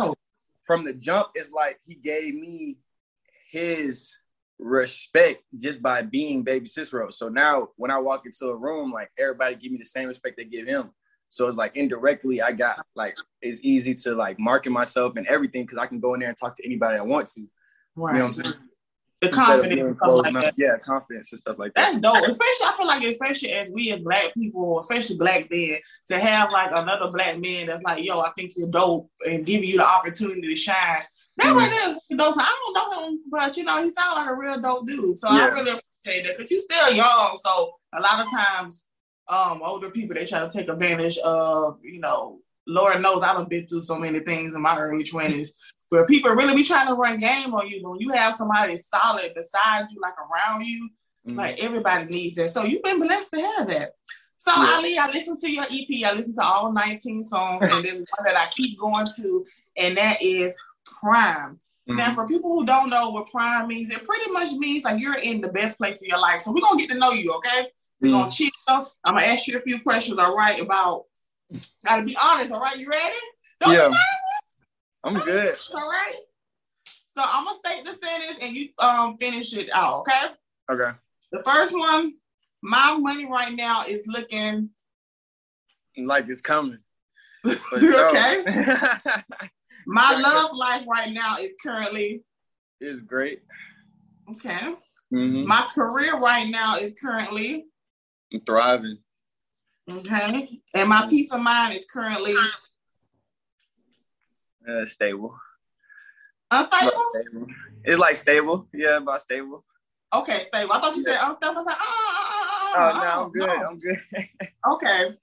from 0.64 0.84
the 0.84 0.92
jump, 0.92 1.28
it's 1.34 1.52
like 1.52 1.80
he 1.86 1.94
gave 1.94 2.34
me 2.34 2.76
his 3.50 4.14
respect 4.58 5.42
just 5.56 5.82
by 5.82 6.02
being 6.02 6.42
baby 6.42 6.68
Cicero. 6.68 7.10
So 7.10 7.30
now 7.30 7.70
when 7.76 7.90
I 7.90 7.98
walk 7.98 8.26
into 8.26 8.48
a 8.48 8.56
room, 8.56 8.92
like 8.92 9.10
everybody 9.18 9.56
give 9.56 9.72
me 9.72 9.78
the 9.78 9.84
same 9.84 10.06
respect 10.06 10.36
they 10.36 10.44
give 10.44 10.66
him. 10.66 10.90
So 11.28 11.48
it's 11.48 11.58
like 11.58 11.76
indirectly, 11.76 12.40
I 12.40 12.52
got 12.52 12.84
like 12.94 13.16
it's 13.42 13.60
easy 13.62 13.94
to 13.94 14.14
like 14.14 14.38
market 14.38 14.70
myself 14.70 15.16
and 15.16 15.26
everything 15.26 15.62
because 15.62 15.78
I 15.78 15.86
can 15.86 16.00
go 16.00 16.14
in 16.14 16.20
there 16.20 16.28
and 16.28 16.38
talk 16.38 16.56
to 16.56 16.64
anybody 16.64 16.98
I 16.98 17.02
want 17.02 17.28
to. 17.28 17.46
Right. 17.94 18.12
You 18.12 18.18
know 18.18 18.24
what 18.26 18.38
I'm 18.38 18.44
saying? 18.44 18.54
The 19.22 19.30
confidence 19.30 19.80
and 19.80 19.96
stuff 19.96 20.22
like 20.22 20.34
that. 20.34 20.54
Yeah, 20.58 20.76
confidence 20.84 21.32
and 21.32 21.38
stuff 21.38 21.58
like 21.58 21.72
that. 21.74 21.92
That's 21.92 21.96
dope. 21.96 22.18
Especially, 22.18 22.66
I 22.66 22.74
feel 22.76 22.86
like, 22.86 23.02
especially 23.04 23.52
as 23.52 23.70
we 23.70 23.90
as 23.90 24.00
black 24.00 24.34
people, 24.34 24.78
especially 24.78 25.16
black 25.16 25.50
men, 25.50 25.78
to 26.08 26.18
have 26.18 26.52
like 26.52 26.70
another 26.70 27.10
black 27.10 27.40
man 27.40 27.66
that's 27.66 27.82
like, 27.82 28.04
yo, 28.04 28.20
I 28.20 28.30
think 28.36 28.52
you're 28.56 28.68
dope 28.68 29.10
and 29.26 29.46
giving 29.46 29.68
you 29.68 29.78
the 29.78 29.86
opportunity 29.86 30.42
to 30.42 30.54
shine. 30.54 31.00
That 31.38 31.46
mm-hmm. 31.46 31.58
right 31.58 31.70
there, 31.70 32.18
though. 32.18 32.32
So 32.32 32.40
I 32.40 32.72
don't 32.74 32.74
know 32.74 33.08
him, 33.08 33.20
but 33.30 33.56
you 33.56 33.64
know, 33.64 33.82
he 33.82 33.90
sounds 33.90 34.16
like 34.16 34.30
a 34.30 34.34
real 34.34 34.60
dope 34.60 34.86
dude. 34.86 35.16
So 35.16 35.30
yeah. 35.30 35.46
I 35.46 35.48
really 35.48 35.80
appreciate 36.04 36.26
that 36.26 36.36
because 36.36 36.50
you're 36.50 36.60
still 36.60 36.92
young. 36.92 37.38
So 37.42 37.72
a 37.94 38.00
lot 38.00 38.20
of 38.20 38.30
times, 38.30 38.85
um, 39.28 39.60
older 39.64 39.90
people 39.90 40.14
they 40.14 40.24
try 40.24 40.40
to 40.40 40.48
take 40.48 40.68
advantage 40.68 41.18
of, 41.18 41.78
you 41.82 42.00
know, 42.00 42.40
Lord 42.66 43.00
knows 43.00 43.22
I've 43.22 43.48
been 43.48 43.66
through 43.66 43.82
so 43.82 43.98
many 43.98 44.20
things 44.20 44.54
in 44.54 44.62
my 44.62 44.78
early 44.78 45.04
20s 45.04 45.50
where 45.88 46.06
people 46.06 46.32
really 46.32 46.54
be 46.54 46.64
trying 46.64 46.88
to 46.88 46.94
run 46.94 47.18
game 47.18 47.54
on 47.54 47.68
you. 47.68 47.88
When 47.88 48.00
you 48.00 48.12
have 48.12 48.34
somebody 48.34 48.76
solid 48.76 49.32
beside 49.34 49.86
you, 49.90 50.00
like 50.00 50.14
around 50.18 50.64
you, 50.64 50.88
mm-hmm. 51.26 51.38
like 51.38 51.58
everybody 51.58 52.06
needs 52.06 52.34
that. 52.36 52.50
So 52.50 52.64
you've 52.64 52.82
been 52.82 53.00
blessed 53.00 53.30
to 53.32 53.40
have 53.40 53.68
that. 53.68 53.92
So 54.36 54.52
yeah. 54.54 54.74
Ali, 54.74 54.98
I 54.98 55.06
listened 55.06 55.38
to 55.40 55.50
your 55.50 55.64
EP. 55.64 56.04
I 56.04 56.12
listened 56.12 56.36
to 56.36 56.44
all 56.44 56.72
19 56.72 57.22
songs, 57.22 57.62
and 57.62 57.84
there's 57.84 58.04
one 58.16 58.24
that 58.24 58.36
I 58.36 58.48
keep 58.50 58.78
going 58.78 59.06
to, 59.16 59.46
and 59.76 59.96
that 59.96 60.20
is 60.20 60.56
Prime. 61.00 61.58
Mm-hmm. 61.88 61.96
Now, 61.96 62.14
for 62.14 62.26
people 62.26 62.50
who 62.50 62.66
don't 62.66 62.90
know 62.90 63.10
what 63.10 63.30
Prime 63.30 63.68
means, 63.68 63.90
it 63.90 64.04
pretty 64.04 64.30
much 64.32 64.52
means 64.52 64.84
like 64.84 65.00
you're 65.00 65.18
in 65.18 65.40
the 65.40 65.52
best 65.52 65.78
place 65.78 66.02
of 66.02 66.08
your 66.08 66.18
life. 66.18 66.40
So 66.40 66.52
we're 66.52 66.60
gonna 66.60 66.78
get 66.78 66.90
to 66.90 66.98
know 66.98 67.12
you, 67.12 67.32
okay? 67.34 67.68
We're 68.00 68.12
gonna 68.12 68.30
chill. 68.30 68.50
I'm 68.68 68.86
gonna 69.04 69.26
ask 69.26 69.46
you 69.46 69.58
a 69.58 69.62
few 69.62 69.80
questions, 69.80 70.18
all 70.18 70.36
right? 70.36 70.60
About 70.60 71.04
gotta 71.84 72.04
be 72.04 72.16
honest, 72.22 72.52
all 72.52 72.60
right? 72.60 72.78
You 72.78 72.88
ready? 72.88 73.16
Don't 73.60 73.72
yeah. 73.72 73.90
I'm 75.04 75.14
good. 75.14 75.56
All 75.74 75.90
right. 75.90 76.16
So 77.08 77.22
I'm 77.24 77.44
gonna 77.44 77.58
state 77.64 77.84
the 77.84 77.96
sentence 78.06 78.44
and 78.44 78.56
you 78.56 78.68
um 78.78 79.16
finish 79.18 79.56
it 79.56 79.70
out, 79.72 80.00
okay? 80.00 80.34
Okay. 80.70 80.90
The 81.32 81.42
first 81.44 81.72
one, 81.72 82.14
my 82.62 82.96
money 82.98 83.26
right 83.26 83.54
now 83.54 83.84
is 83.86 84.06
looking 84.06 84.70
like 85.96 86.28
it's 86.28 86.40
coming. 86.40 86.78
okay. 87.46 88.44
my 89.86 90.20
love 90.20 90.50
life 90.54 90.84
right 90.88 91.12
now 91.12 91.36
is 91.38 91.54
currently 91.62 92.22
is 92.80 93.00
great. 93.00 93.42
Okay. 94.30 94.74
Mm-hmm. 95.14 95.46
My 95.46 95.66
career 95.72 96.18
right 96.18 96.48
now 96.48 96.76
is 96.76 96.92
currently 97.00 97.66
I'm 98.32 98.40
thriving. 98.40 98.98
Okay. 99.90 100.60
And 100.74 100.88
my 100.88 101.06
peace 101.08 101.32
of 101.32 101.40
mind 101.40 101.74
is 101.74 101.84
currently 101.84 102.34
uh, 104.68 104.86
stable. 104.86 105.38
Unstable? 106.50 107.12
It's 107.84 107.98
like 107.98 108.16
stable. 108.16 108.68
Yeah, 108.72 108.98
about 108.98 109.20
stable. 109.20 109.64
Okay, 110.14 110.44
stable. 110.46 110.72
I 110.72 110.80
thought 110.80 110.96
you 110.96 111.02
said 111.02 111.16
unstable. 111.20 111.58
I 111.58 111.62
was 111.62 111.66
like, 111.66 111.76
ah, 111.78 111.84
ah, 111.88 112.74
ah, 112.74 112.74
oh, 112.76 112.92
oh, 112.94 113.00
no, 113.00 113.24
I'm 113.24 113.32
good. 113.32 113.46
No. 113.46 113.68
I'm 113.68 113.78
good. 113.78 113.98
okay. 114.72 115.16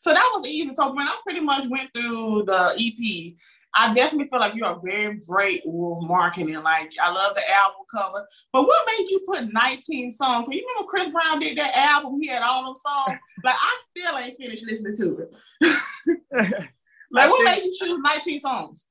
So 0.00 0.12
that 0.12 0.30
was 0.34 0.46
easy. 0.46 0.72
So 0.72 0.92
when 0.92 1.06
I 1.06 1.16
pretty 1.24 1.40
much 1.40 1.66
went 1.68 1.90
through 1.94 2.44
the 2.44 2.74
EP, 2.78 3.34
I 3.74 3.94
definitely 3.94 4.28
feel 4.28 4.40
like 4.40 4.54
you 4.54 4.64
are 4.64 4.80
very 4.84 5.18
great 5.26 5.62
with 5.64 6.08
marketing. 6.08 6.62
Like 6.62 6.92
I 7.00 7.12
love 7.12 7.34
the 7.34 7.42
album 7.50 7.82
cover. 7.90 8.26
But 8.52 8.64
what 8.64 8.88
made 8.98 9.08
you 9.10 9.20
put 9.26 9.52
19 9.52 10.10
songs? 10.12 10.48
You 10.50 10.66
remember 10.66 10.88
Chris 10.88 11.10
Brown 11.10 11.38
did 11.38 11.56
that 11.58 11.76
album? 11.76 12.16
He 12.20 12.26
had 12.28 12.42
all 12.42 12.64
them 12.64 12.74
songs. 12.74 13.18
like 13.44 13.54
I 13.56 13.82
still 13.96 14.18
ain't 14.18 14.38
finished 14.40 14.66
listening 14.66 14.96
to 14.96 15.28
it. 15.62 16.30
like 17.12 17.30
what 17.30 17.44
made 17.44 17.64
you 17.64 17.74
choose 17.78 17.98
19 17.98 18.40
songs? 18.40 18.86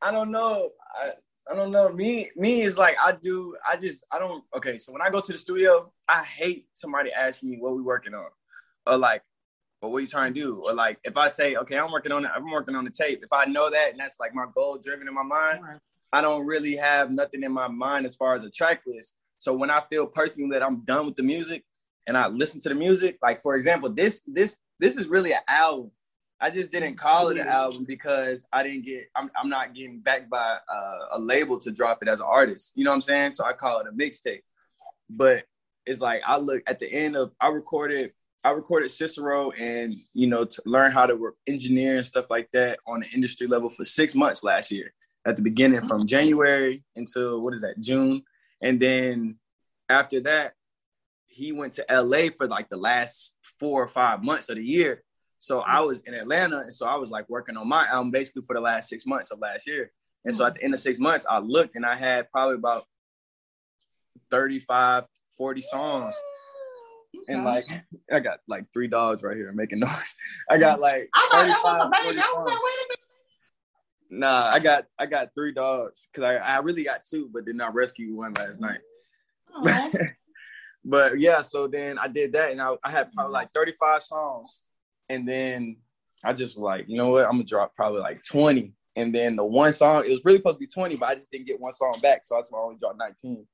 I 0.00 0.10
don't 0.10 0.30
know. 0.30 0.70
I, 0.94 1.12
I 1.50 1.54
don't 1.54 1.72
know. 1.72 1.92
Me, 1.92 2.30
me 2.36 2.62
is 2.62 2.78
like 2.78 2.96
I 3.02 3.12
do. 3.12 3.56
I 3.68 3.76
just 3.76 4.04
I 4.10 4.18
don't. 4.18 4.44
Okay, 4.56 4.78
so 4.78 4.92
when 4.92 5.02
I 5.02 5.10
go 5.10 5.20
to 5.20 5.32
the 5.32 5.38
studio, 5.38 5.92
I 6.08 6.24
hate 6.24 6.66
somebody 6.72 7.12
asking 7.12 7.50
me 7.50 7.58
what 7.58 7.76
we 7.76 7.82
working 7.82 8.14
on, 8.14 8.28
or 8.86 8.96
like, 8.96 9.22
but 9.84 9.90
what 9.90 9.98
you 9.98 10.08
trying 10.08 10.32
to 10.32 10.40
do, 10.40 10.62
or 10.64 10.72
like 10.72 10.98
if 11.04 11.18
I 11.18 11.28
say, 11.28 11.56
okay, 11.56 11.76
I'm 11.76 11.92
working 11.92 12.10
on 12.10 12.24
it. 12.24 12.30
I'm 12.34 12.50
working 12.50 12.74
on 12.74 12.86
the 12.86 12.90
tape. 12.90 13.20
If 13.22 13.34
I 13.34 13.44
know 13.44 13.68
that 13.68 13.90
and 13.90 14.00
that's 14.00 14.18
like 14.18 14.34
my 14.34 14.46
goal 14.54 14.78
driven 14.78 15.06
in 15.06 15.12
my 15.12 15.22
mind, 15.22 15.60
I 16.10 16.22
don't 16.22 16.46
really 16.46 16.74
have 16.76 17.10
nothing 17.10 17.42
in 17.42 17.52
my 17.52 17.68
mind 17.68 18.06
as 18.06 18.14
far 18.14 18.34
as 18.34 18.42
a 18.42 18.48
track 18.48 18.80
list. 18.86 19.14
So 19.36 19.52
when 19.52 19.68
I 19.68 19.82
feel 19.90 20.06
personally 20.06 20.48
that 20.52 20.62
I'm 20.62 20.86
done 20.86 21.04
with 21.04 21.16
the 21.16 21.22
music 21.22 21.64
and 22.06 22.16
I 22.16 22.28
listen 22.28 22.62
to 22.62 22.70
the 22.70 22.74
music, 22.74 23.18
like 23.20 23.42
for 23.42 23.56
example, 23.56 23.90
this 23.90 24.22
this 24.26 24.56
this 24.78 24.96
is 24.96 25.06
really 25.06 25.32
an 25.32 25.42
album. 25.48 25.90
I 26.40 26.48
just 26.48 26.70
didn't 26.70 26.96
call 26.96 27.28
it 27.28 27.36
an 27.36 27.46
album 27.46 27.84
because 27.86 28.46
I 28.54 28.62
didn't 28.62 28.86
get. 28.86 29.10
I'm, 29.14 29.30
I'm 29.38 29.50
not 29.50 29.74
getting 29.74 30.00
backed 30.00 30.30
by 30.30 30.56
uh, 30.66 30.98
a 31.12 31.18
label 31.18 31.58
to 31.58 31.70
drop 31.70 31.98
it 32.00 32.08
as 32.08 32.20
an 32.20 32.26
artist. 32.26 32.72
You 32.74 32.84
know 32.84 32.90
what 32.90 32.94
I'm 32.94 33.00
saying? 33.02 33.32
So 33.32 33.44
I 33.44 33.52
call 33.52 33.80
it 33.80 33.86
a 33.86 33.92
mixtape. 33.92 34.44
But 35.10 35.42
it's 35.84 36.00
like 36.00 36.22
I 36.24 36.38
look 36.38 36.62
at 36.66 36.78
the 36.78 36.90
end 36.90 37.16
of 37.16 37.32
I 37.38 37.48
recorded 37.48 38.12
I 38.44 38.50
recorded 38.50 38.90
Cicero 38.90 39.50
and 39.52 39.96
you 40.12 40.26
know 40.26 40.44
to 40.44 40.62
learn 40.66 40.92
how 40.92 41.06
to 41.06 41.16
work 41.16 41.36
engineer 41.46 41.96
and 41.96 42.06
stuff 42.06 42.26
like 42.30 42.48
that 42.52 42.78
on 42.86 43.00
the 43.00 43.06
industry 43.08 43.46
level 43.46 43.70
for 43.70 43.84
six 43.84 44.14
months 44.14 44.44
last 44.44 44.70
year. 44.70 44.92
At 45.26 45.36
the 45.36 45.42
beginning 45.42 45.80
from 45.86 46.00
mm-hmm. 46.00 46.08
January 46.08 46.84
until 46.96 47.40
what 47.40 47.54
is 47.54 47.62
that 47.62 47.80
June, 47.80 48.22
and 48.60 48.80
then 48.80 49.38
after 49.88 50.20
that 50.20 50.54
he 51.26 51.52
went 51.52 51.72
to 51.74 51.84
LA 51.90 52.28
for 52.36 52.46
like 52.46 52.68
the 52.68 52.76
last 52.76 53.34
four 53.58 53.82
or 53.82 53.88
five 53.88 54.22
months 54.22 54.48
of 54.50 54.56
the 54.56 54.64
year 54.64 55.02
so 55.44 55.60
I 55.60 55.80
was 55.80 56.00
in 56.06 56.14
Atlanta, 56.14 56.60
and 56.60 56.72
so 56.72 56.86
I 56.86 56.96
was 56.96 57.10
like 57.10 57.28
working 57.28 57.58
on 57.58 57.68
my 57.68 57.86
album 57.86 58.10
basically 58.10 58.40
for 58.46 58.54
the 58.54 58.62
last 58.62 58.88
six 58.88 59.04
months 59.04 59.30
of 59.30 59.40
last 59.40 59.66
year. 59.66 59.92
And 60.24 60.34
so 60.34 60.46
at 60.46 60.54
the 60.54 60.64
end 60.64 60.72
of 60.72 60.80
six 60.80 60.98
months, 60.98 61.26
I 61.28 61.38
looked 61.38 61.76
and 61.76 61.84
I 61.84 61.96
had 61.96 62.30
probably 62.30 62.54
about 62.54 62.84
35, 64.30 65.04
40 65.36 65.60
songs. 65.60 66.14
And 67.28 67.44
like 67.44 67.64
I 68.12 68.20
got 68.20 68.40
like 68.48 68.66
three 68.72 68.88
dogs 68.88 69.22
right 69.22 69.36
here 69.36 69.52
making 69.52 69.78
noise. 69.80 70.16
I 70.50 70.58
got 70.58 70.80
like 70.80 71.08
I 71.14 71.28
thought 71.30 71.46
that 71.46 71.60
was 71.64 71.84
a 71.84 72.08
baby. 72.08 72.20
I 72.20 72.32
was 72.34 72.44
like, 72.44 72.62
wait 72.62 72.74
a 72.74 72.84
minute. 72.84 73.00
Nah, 74.10 74.50
I 74.52 74.58
got 74.58 74.86
I 74.98 75.06
got 75.06 75.30
three 75.34 75.52
dogs 75.52 76.08
because 76.12 76.28
I, 76.28 76.36
I 76.36 76.58
really 76.58 76.84
got 76.84 77.00
two, 77.08 77.28
but 77.32 77.44
did 77.44 77.56
not 77.56 77.74
rescue 77.74 78.14
one 78.14 78.34
last 78.34 78.60
night. 78.60 78.80
but 80.84 81.18
yeah, 81.18 81.42
so 81.42 81.66
then 81.66 81.98
I 81.98 82.08
did 82.08 82.32
that 82.32 82.50
and 82.50 82.60
I, 82.60 82.74
I 82.82 82.90
had 82.90 83.12
probably 83.12 83.32
like 83.32 83.50
35 83.50 84.02
songs 84.02 84.62
and 85.08 85.28
then 85.28 85.76
I 86.24 86.32
just 86.32 86.56
like, 86.56 86.86
you 86.88 86.96
know 86.96 87.10
what? 87.10 87.24
I'm 87.24 87.32
gonna 87.32 87.44
drop 87.44 87.74
probably 87.74 88.00
like 88.00 88.22
20. 88.22 88.72
And 88.96 89.14
then 89.14 89.34
the 89.34 89.44
one 89.44 89.72
song, 89.72 90.04
it 90.06 90.10
was 90.10 90.24
really 90.24 90.38
supposed 90.38 90.56
to 90.56 90.60
be 90.60 90.68
20, 90.68 90.96
but 90.96 91.08
I 91.08 91.14
just 91.14 91.30
didn't 91.30 91.46
get 91.46 91.60
one 91.60 91.72
song 91.72 91.96
back. 92.00 92.24
So 92.24 92.36
that's 92.36 92.50
why 92.50 92.60
I 92.60 92.62
only 92.62 92.76
dropped 92.78 92.98
19. 92.98 93.44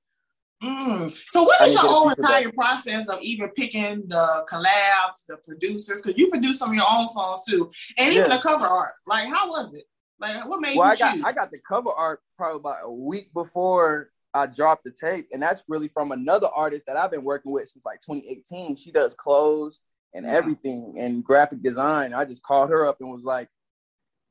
Mm. 0.63 1.11
So 1.29 1.43
what 1.43 1.61
is 1.63 1.73
your 1.73 1.83
whole 1.83 2.11
entire 2.11 2.53
process 2.53 3.09
of 3.09 3.19
even 3.23 3.51
picking 3.51 4.03
the 4.09 4.47
collabs, 4.51 5.25
the 5.27 5.39
producers? 5.47 6.03
Because 6.03 6.19
you 6.19 6.29
produce 6.29 6.59
some 6.59 6.71
of 6.71 6.77
your 6.77 6.85
own 6.91 7.09
songs 7.09 7.45
too, 7.49 7.71
and 7.99 8.13
even 8.13 8.31
yeah. 8.31 8.37
the 8.37 8.43
cover 8.43 8.67
art. 8.67 8.93
Like, 9.07 9.27
how 9.27 9.49
was 9.49 9.75
it? 9.75 9.85
Like, 10.21 10.47
what 10.47 10.61
made 10.61 10.77
well, 10.77 10.89
you 10.89 10.93
I 10.93 10.97
got, 10.97 11.15
choose? 11.15 11.25
I 11.25 11.33
got 11.33 11.51
the 11.51 11.61
cover 11.67 11.91
art 11.97 12.21
probably 12.37 12.59
about 12.59 12.81
a 12.83 12.93
week 12.93 13.33
before 13.33 14.11
I 14.35 14.47
dropped 14.47 14.85
the 14.85 14.91
tape, 14.93 15.29
and 15.33 15.43
that's 15.43 15.63
really 15.67 15.89
from 15.89 16.13
another 16.13 16.49
artist 16.55 16.87
that 16.87 16.97
I've 16.97 17.11
been 17.11 17.25
working 17.25 17.53
with 17.53 17.69
since 17.69 17.87
like 17.87 18.01
2018. 18.01 18.77
She 18.77 18.93
does 18.93 19.15
clothes 19.15 19.81
and 20.15 20.27
yeah. 20.27 20.33
everything 20.33 20.97
and 20.99 21.25
graphic 21.25 21.63
design. 21.63 22.13
I 22.13 22.27
just 22.27 22.43
called 22.43 22.69
her 22.69 22.87
up 22.87 22.99
and 23.01 23.11
was 23.11 23.25
like, 23.25 23.49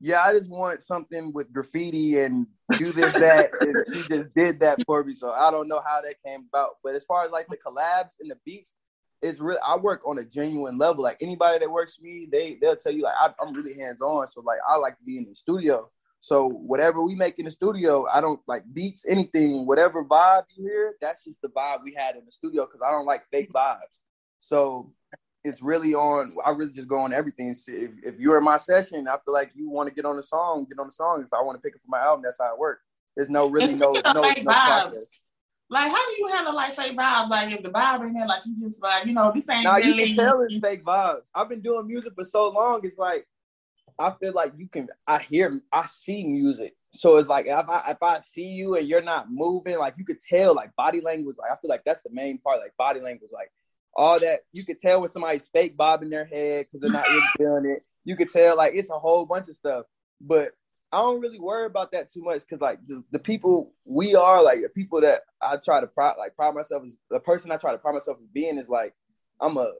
yeah, 0.01 0.22
I 0.22 0.34
just 0.34 0.50
want 0.50 0.82
something 0.82 1.34
with 1.34 1.51
graffiti 1.51 2.20
and 2.20 2.48
do 2.77 2.91
this, 2.91 3.12
that. 3.13 3.50
and 3.62 3.75
she 3.94 4.08
just 4.08 4.34
did 4.34 4.60
that 4.62 4.82
for 4.86 5.03
me. 5.03 5.13
So 5.13 5.32
I 5.32 5.51
don't 5.51 5.68
know 5.68 5.82
how 5.86 6.01
that 6.01 6.15
came 6.25 6.46
about. 6.48 6.77
But 6.84 6.96
as 6.96 7.03
far 7.03 7.25
as 7.25 7.32
like 7.32 7.48
the 7.48 7.58
collabs 7.58 8.12
and 8.20 8.32
the 8.32 8.38
beats, 8.46 8.75
it's 9.22 9.39
really 9.39 9.60
I 9.65 9.75
work 9.75 10.01
on 10.08 10.18
a 10.18 10.24
genuine 10.24 10.77
level. 10.77 11.03
Like 11.03 11.18
anybody 11.22 11.60
that 11.60 11.70
works 11.70 11.98
for 11.98 12.03
me, 12.03 12.27
they 12.32 12.58
they'll 12.62 12.77
tell 12.77 12.94
you 12.94 13.03
like 13.03 13.15
I, 13.20 13.34
am 13.46 13.53
really 13.53 13.77
hands 13.77 14.01
on. 14.01 14.27
So 14.27 14.41
like 14.41 14.60
I 14.68 14.77
like 14.77 14.98
to 14.98 15.03
be 15.03 15.18
in 15.18 15.25
the 15.27 15.36
studio. 15.36 15.89
So 16.22 16.50
whatever 16.50 17.03
we 17.03 17.15
make 17.15 17.39
in 17.39 17.46
the 17.46 17.51
studio, 17.51 18.06
I 18.08 18.22
don't 18.22 18.41
like 18.48 18.63
beats 18.74 19.06
anything. 19.08 19.65
Whatever 19.65 20.03
vibe 20.03 20.44
you 20.56 20.65
hear, 20.65 20.96
that's 21.01 21.25
just 21.25 21.41
the 21.41 21.50
vibe 21.50 21.84
we 21.84 21.94
had 21.94 22.15
in 22.15 22.25
the 22.25 22.32
studio 22.32 22.65
because 22.65 22.82
I 22.86 22.91
don't 22.91 23.06
like 23.06 23.24
fake 23.32 23.51
vibes. 23.53 24.00
So 24.39 24.94
it's 25.43 25.62
really 25.62 25.93
on. 25.93 26.36
I 26.46 26.51
really 26.51 26.72
just 26.72 26.88
go 26.88 27.00
on 27.00 27.13
everything. 27.13 27.50
If, 27.50 27.91
if 28.03 28.19
you're 28.19 28.38
in 28.38 28.43
my 28.43 28.58
session, 28.58 29.08
I 29.08 29.17
feel 29.24 29.34
like 29.34 29.51
you 29.55 29.69
want 29.69 29.89
to 29.89 29.96
get 29.96 30.05
on 30.05 30.15
the 30.15 30.24
song, 30.24 30.65
get 30.69 30.79
on 30.79 30.88
the 30.88 30.91
song. 30.91 31.24
If 31.25 31.34
I 31.34 31.41
want 31.41 31.58
to 31.58 31.62
pick 31.62 31.75
it 31.75 31.81
for 31.81 31.89
my 31.89 32.00
album, 32.00 32.24
that's 32.24 32.38
how 32.39 32.53
it 32.53 32.60
works. 32.60 32.84
There's 33.15 33.29
no 33.29 33.50
really 33.50 33.75
no 33.75 33.91
no, 33.91 34.13
no 34.13 34.34
process. 34.43 35.10
Like, 35.72 35.91
how 35.91 36.05
do 36.10 36.15
you 36.17 36.27
handle 36.27 36.55
like 36.55 36.75
fake 36.75 36.98
vibes? 36.98 37.29
Like, 37.29 37.53
if 37.53 37.62
the 37.62 37.69
vibe 37.69 38.08
in 38.08 38.13
there, 38.13 38.25
like 38.25 38.41
you 38.46 38.55
just 38.60 38.81
like, 38.81 39.05
you 39.05 39.13
know, 39.13 39.31
this 39.34 39.48
ain't 39.50 39.65
nah, 39.65 39.75
really. 39.75 40.10
you 40.10 40.15
can 40.15 40.25
tell 40.25 40.41
it's 40.41 40.58
fake 40.58 40.84
vibes. 40.84 41.22
I've 41.36 41.48
been 41.48 41.62
doing 41.62 41.86
music 41.88 42.13
for 42.15 42.24
so 42.24 42.50
long. 42.50 42.81
It's 42.84 42.98
like 42.98 43.27
I 44.00 44.12
feel 44.19 44.34
like 44.34 44.53
you 44.58 44.67
can. 44.67 44.88
I 45.05 45.19
hear, 45.19 45.62
I 45.72 45.86
see 45.86 46.25
music. 46.25 46.75
So 46.91 47.17
it's 47.17 47.27
like 47.27 47.46
if 47.46 47.69
I 47.69 47.84
if 47.89 48.01
I 48.01 48.19
see 48.22 48.48
you 48.48 48.77
and 48.77 48.88
you're 48.88 49.01
not 49.01 49.31
moving, 49.31 49.77
like 49.77 49.96
you 49.98 50.05
could 50.05 50.19
tell, 50.19 50.55
like 50.55 50.75
body 50.75 51.01
language. 51.01 51.36
Like 51.38 51.51
I 51.51 51.55
feel 51.62 51.69
like 51.69 51.84
that's 51.86 52.01
the 52.01 52.10
main 52.12 52.39
part, 52.39 52.60
like 52.60 52.75
body 52.77 53.00
language, 53.00 53.29
like 53.31 53.51
all 54.00 54.20
that. 54.20 54.41
You 54.53 54.63
could 54.63 54.79
tell 54.79 55.01
when 55.01 55.10
somebody's 55.10 55.50
fake 55.50 55.75
bobbing 55.75 56.10
their 56.10 56.25
head 56.25 56.65
because 56.65 56.82
they're 56.82 57.00
not 57.00 57.08
really 57.10 57.27
doing 57.38 57.75
it. 57.75 57.84
You 58.06 58.15
could 58.15 58.32
tell, 58.32 58.56
like 58.56 58.74
it's 58.74 58.89
a 58.89 58.98
whole 58.98 59.25
bunch 59.25 59.50
of 59.50 59.56
stuff. 59.56 59.86
But 60.22 60.53
I 60.91 61.01
don't 61.01 61.22
really 61.22 61.39
worry 61.39 61.65
about 61.65 61.91
that 61.91 62.10
too 62.10 62.24
much 62.24 62.41
because 62.41 62.62
like 62.62 62.79
the, 62.88 63.03
the, 63.12 63.20
people 63.20 63.74
we 63.86 64.15
are, 64.15 64.41
like 64.41 64.62
the 64.62 64.70
people 64.70 65.01
that 65.01 65.22
I 65.41 65.58
try 65.58 65.82
to 65.82 65.88
pride, 65.88 66.15
like 66.18 66.36
pride 66.36 66.56
myself 66.56 66.84
as 66.86 66.98
the 67.12 67.20
person 67.20 67.51
I 67.51 67.58
try 67.58 67.74
to 67.74 67.77
pride 67.77 67.94
myself 67.94 68.18
as 68.22 68.27
being 68.34 68.58
is 68.58 68.70
like 68.70 68.94
I'm 69.41 69.58
a 69.58 69.74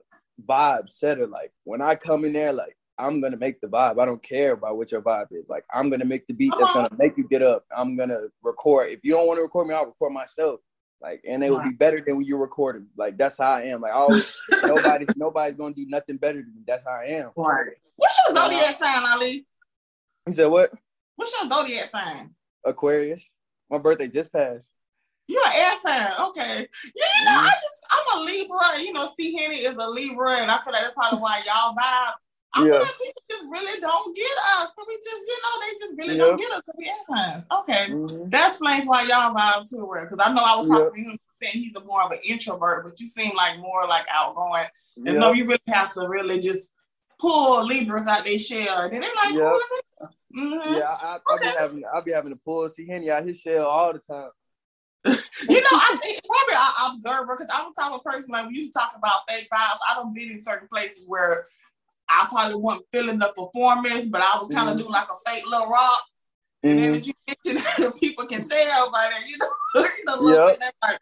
vibe 0.46 0.88
setter. 0.90 1.26
Like 1.26 1.52
when 1.64 1.80
I 1.80 1.94
come 1.94 2.24
in 2.24 2.34
there, 2.34 2.52
like 2.52 2.76
I'm 2.98 3.22
gonna 3.22 3.38
make 3.38 3.60
the 3.60 3.68
vibe. 3.68 4.00
I 4.00 4.04
don't 4.04 4.22
care 4.22 4.52
about 4.52 4.76
what 4.76 4.92
your 4.92 5.00
vibe 5.00 5.28
is. 5.32 5.48
Like 5.48 5.64
I'm 5.72 5.88
gonna 5.88 6.04
make 6.04 6.26
the 6.26 6.34
beat 6.34 6.52
that's 6.58 6.72
gonna 6.74 6.88
make 6.98 7.16
you 7.16 7.26
get 7.26 7.42
up. 7.42 7.64
I'm 7.74 7.96
gonna 7.96 8.28
record. 8.42 8.90
If 8.90 9.00
you 9.02 9.12
don't 9.12 9.26
want 9.26 9.38
to 9.38 9.42
record 9.42 9.66
me, 9.66 9.74
I'll 9.74 9.86
record 9.86 10.12
myself. 10.12 10.60
Like 11.00 11.22
and 11.26 11.42
it 11.42 11.50
will 11.50 11.62
be 11.62 11.70
better 11.70 12.02
than 12.04 12.16
when 12.16 12.26
you're 12.26 12.38
recording. 12.38 12.86
Like 12.96 13.16
that's 13.16 13.38
how 13.38 13.54
I 13.54 13.62
am. 13.62 13.80
Like 13.80 13.92
I 13.92 13.96
always 13.96 14.40
nobody's 14.64 15.16
nobody's 15.16 15.56
gonna 15.56 15.74
do 15.74 15.86
nothing 15.86 16.18
better 16.18 16.42
than 16.42 16.54
me. 16.54 16.62
That's 16.66 16.84
how 16.84 16.92
I 16.92 17.04
am. 17.04 17.30
Right. 17.36 17.68
What's 17.96 18.20
your 18.26 18.36
zodiac 18.36 18.78
sign, 18.78 19.04
Ali? 19.06 19.46
You 20.26 20.32
said 20.32 20.46
what? 20.46 20.72
What's 21.16 21.32
your 21.40 21.48
zodiac 21.48 21.90
sign? 21.90 22.34
Aquarius. 22.64 23.32
My 23.70 23.78
birthday 23.78 24.08
just 24.08 24.32
passed. 24.32 24.72
You're 25.26 25.46
an 25.46 25.52
air 25.54 25.72
sign, 25.80 26.28
okay. 26.28 26.66
Yeah, 26.94 27.04
you 27.20 27.24
know, 27.24 27.30
mm-hmm. 27.30 27.46
I 27.46 27.50
just 27.50 27.86
I'm 27.92 28.20
a 28.20 28.24
Libra, 28.24 28.80
you 28.80 28.92
know, 28.92 29.12
C 29.16 29.36
Henny 29.38 29.60
is 29.60 29.76
a 29.78 29.86
Libra, 29.88 30.38
and 30.38 30.50
I 30.50 30.56
feel 30.64 30.72
like 30.72 30.82
that's 30.82 30.94
probably 30.94 31.20
why 31.20 31.40
y'all 31.46 31.72
vibe 31.74 32.12
I 32.52 32.66
yeah. 32.66 32.72
like 32.72 32.98
people 32.98 33.22
just 33.30 33.44
really 33.48 33.80
don't 33.80 34.16
get 34.16 34.36
us. 34.58 34.70
So 34.76 34.84
we 34.88 34.96
just, 34.96 35.26
you 35.26 35.38
know, 35.42 35.60
they 35.60 35.72
just 35.78 35.94
really 35.96 36.18
don't 36.18 36.40
get 36.40 36.50
us 36.52 36.62
to 36.62 36.72
be 36.76 36.88
ass 36.88 37.46
Okay. 37.60 37.92
Mm-hmm. 37.92 38.28
That 38.30 38.48
explains 38.48 38.86
why 38.86 39.02
y'all 39.02 39.34
vibe 39.34 39.70
too 39.70 39.86
well. 39.86 40.02
Because 40.02 40.18
I 40.20 40.32
know 40.32 40.42
I 40.42 40.56
was 40.56 40.68
talking 40.68 41.04
to 41.04 41.10
him 41.10 41.18
saying 41.40 41.62
he's 41.62 41.76
a 41.76 41.84
more 41.84 42.02
of 42.02 42.10
an 42.10 42.18
introvert, 42.24 42.84
but 42.84 42.98
you 42.98 43.06
seem 43.06 43.36
like 43.36 43.58
more 43.58 43.86
like 43.86 44.04
outgoing. 44.10 44.64
And 45.06 45.18
no, 45.18 45.32
you 45.32 45.46
really 45.46 45.60
have 45.68 45.92
to 45.92 46.08
really 46.08 46.40
just 46.40 46.74
pull 47.20 47.64
Libras 47.64 48.08
out 48.08 48.24
their 48.24 48.38
shell. 48.38 48.82
And 48.82 48.92
then 48.92 49.00
they're 49.02 49.10
like, 49.24 49.34
yep. 49.34 50.10
Mm-hmm. 50.36 50.74
Yeah, 50.74 50.94
I, 51.02 51.18
I, 51.28 51.34
okay. 51.34 51.48
I, 51.48 51.52
be 51.52 51.58
having 51.58 51.84
I 51.92 52.00
be 52.00 52.12
having 52.12 52.32
to 52.32 52.40
pull 52.44 52.68
C 52.68 52.86
Henny 52.86 53.10
out 53.10 53.24
his 53.24 53.40
shell 53.40 53.66
all 53.66 53.92
the 53.92 53.98
time. 53.98 54.30
you 55.04 55.60
know, 55.60 55.66
I 55.72 55.96
think 56.00 56.20
probably 56.24 56.54
I 56.54 56.90
observe 56.92 57.26
because 57.28 57.50
I'm 57.52 57.72
the 57.74 57.82
type 57.82 57.92
of 57.92 58.04
person 58.04 58.28
like 58.30 58.46
when 58.46 58.54
you 58.54 58.70
talk 58.70 58.92
about 58.96 59.22
fake 59.28 59.48
vibes, 59.52 59.78
I 59.88 59.94
don't 59.94 60.14
be 60.14 60.30
in 60.30 60.38
certain 60.38 60.68
places 60.68 61.04
where 61.06 61.46
I 62.10 62.26
probably 62.28 62.56
wasn't 62.56 62.86
feeling 62.92 63.18
the 63.18 63.32
performance, 63.36 64.06
but 64.06 64.20
I 64.20 64.36
was 64.38 64.48
kind 64.48 64.68
of 64.68 64.74
mm-hmm. 64.74 64.82
doing 64.82 64.92
like 64.92 65.08
a 65.10 65.30
fake 65.30 65.46
little 65.46 65.68
rock. 65.68 66.02
And 66.62 66.78
mm-hmm. 66.78 66.92
then 66.92 67.02
you 67.04 67.12
mention 67.54 67.92
people 68.00 68.26
can 68.26 68.48
tell 68.48 68.90
by 68.90 69.08
that, 69.10 69.28
you 69.28 69.36
know, 69.38 69.82
you 69.98 70.04
know, 70.34 70.48
yep. 70.48 70.74
like, 70.82 70.98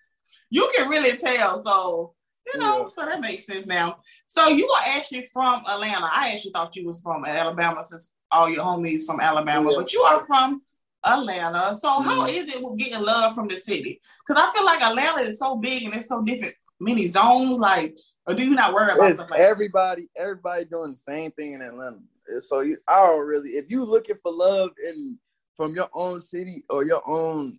you 0.51 0.71
can 0.77 0.89
really 0.89 1.17
tell. 1.17 1.63
So, 1.65 2.15
you 2.47 2.61
know, 2.61 2.83
yeah. 2.83 2.89
so 2.89 3.07
that 3.07 3.21
makes 3.21 3.47
sense 3.47 3.67
now. 3.67 3.97
So 4.29 4.49
you 4.49 4.69
are 4.69 4.97
actually 4.97 5.27
from 5.33 5.63
Atlanta. 5.67 6.09
I 6.13 6.33
actually 6.35 6.53
thought 6.53 6.77
you 6.77 6.87
was 6.87 7.01
from 7.01 7.25
Alabama 7.25 7.83
since 7.83 8.13
all 8.31 8.49
your 8.49 8.63
homies 8.63 9.05
from 9.07 9.21
Alabama, 9.21 9.71
yeah. 9.71 9.77
but 9.77 9.93
you 9.93 10.01
are 10.03 10.23
from 10.25 10.63
Atlanta. 11.05 11.75
So 11.75 11.89
how 11.89 12.27
mm-hmm. 12.27 12.37
is 12.37 12.55
it 12.55 12.63
with 12.63 12.79
getting 12.79 13.05
love 13.05 13.35
from 13.35 13.49
the 13.49 13.57
city? 13.57 14.01
Because 14.27 14.43
I 14.43 14.53
feel 14.55 14.67
like 14.67 14.83
Atlanta 14.83 15.23
is 15.23 15.39
so 15.39 15.57
big 15.57 15.85
and 15.85 15.95
it's 15.95 16.09
so 16.09 16.23
different, 16.23 16.55
many 16.81 17.07
zones. 17.09 17.59
Like 17.59 17.97
or 18.29 18.35
do 18.35 18.45
you 18.45 18.55
not 18.55 18.75
worry 18.75 18.93
about 18.93 19.11
it's 19.11 19.31
like 19.31 19.41
everybody? 19.41 20.09
That? 20.15 20.23
Everybody 20.23 20.65
doing 20.67 20.93
the 20.93 20.99
same 20.99 21.31
thing 21.31 21.55
in 21.55 21.63
Atlanta. 21.63 21.99
So 22.41 22.61
you, 22.61 22.77
I 22.87 23.07
don't 23.07 23.27
really. 23.27 23.51
If 23.51 23.71
you 23.71 23.85
looking 23.85 24.17
for 24.23 24.31
love 24.31 24.71
in 24.87 25.19
from 25.57 25.75
your 25.75 25.89
own 25.95 26.21
city 26.21 26.63
or 26.69 26.85
your 26.85 27.03
own 27.09 27.59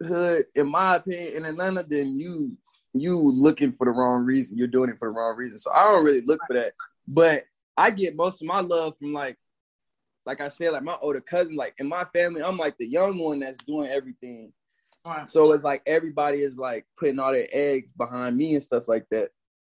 hood, 0.00 0.46
in 0.54 0.70
my 0.70 0.96
opinion, 0.96 1.36
in 1.36 1.44
Atlanta, 1.44 1.84
then 1.86 2.18
you 2.18 2.56
you 2.94 3.18
looking 3.18 3.72
for 3.72 3.86
the 3.86 3.90
wrong 3.90 4.24
reason. 4.24 4.56
You're 4.56 4.68
doing 4.68 4.90
it 4.90 4.98
for 4.98 5.08
the 5.08 5.12
wrong 5.12 5.36
reason. 5.36 5.58
So 5.58 5.72
I 5.72 5.82
don't 5.82 6.04
really 6.04 6.22
look 6.22 6.40
for 6.46 6.54
that. 6.54 6.74
But 7.08 7.44
I 7.76 7.90
get 7.90 8.16
most 8.16 8.40
of 8.40 8.46
my 8.48 8.60
love 8.60 8.96
from 8.98 9.12
like, 9.12 9.36
like 10.26 10.40
I 10.40 10.48
said, 10.48 10.72
like 10.72 10.84
my 10.84 10.96
older 11.00 11.20
cousin. 11.20 11.56
Like 11.56 11.74
in 11.78 11.88
my 11.88 12.04
family, 12.12 12.42
I'm 12.42 12.56
like 12.56 12.78
the 12.78 12.86
young 12.86 13.18
one 13.18 13.40
that's 13.40 13.58
doing 13.64 13.88
everything. 13.88 14.52
So 15.26 15.52
it's 15.52 15.64
like 15.64 15.82
everybody 15.86 16.38
is 16.38 16.58
like 16.58 16.84
putting 16.98 17.18
all 17.18 17.32
their 17.32 17.48
eggs 17.50 17.90
behind 17.90 18.36
me 18.36 18.54
and 18.54 18.62
stuff 18.62 18.88
like 18.88 19.06
that. 19.10 19.30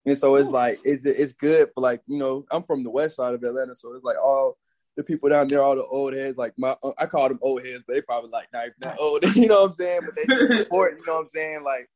And 0.04 0.18
so 0.18 0.34
it's 0.34 0.50
like 0.50 0.78
it's 0.84 1.04
it's 1.04 1.32
good 1.32 1.70
for 1.74 1.80
like 1.80 2.02
you 2.06 2.18
know 2.18 2.44
I'm 2.50 2.62
from 2.62 2.82
the 2.82 2.90
west 2.90 3.16
side 3.16 3.34
of 3.34 3.42
Atlanta, 3.42 3.74
so 3.74 3.94
it's 3.94 4.04
like 4.04 4.18
all 4.18 4.56
the 4.96 5.02
people 5.02 5.28
down 5.28 5.48
there, 5.48 5.62
all 5.62 5.76
the 5.76 5.84
old 5.84 6.12
heads, 6.12 6.36
like 6.36 6.52
my 6.58 6.76
uh, 6.82 6.92
I 6.98 7.06
call 7.06 7.28
them 7.28 7.38
old 7.40 7.64
heads, 7.64 7.84
but 7.86 7.94
they 7.94 8.02
probably 8.02 8.30
like 8.30 8.48
not 8.52 8.64
even 8.64 8.74
that 8.80 8.98
old, 8.98 9.24
you 9.36 9.46
know 9.46 9.62
what 9.62 9.66
I'm 9.66 9.72
saying? 9.72 10.00
But 10.02 10.14
they 10.16 10.34
just 10.34 10.58
support, 10.64 10.98
you 10.98 11.06
know 11.06 11.14
what 11.14 11.22
I'm 11.22 11.28
saying? 11.28 11.62
Like 11.62 11.88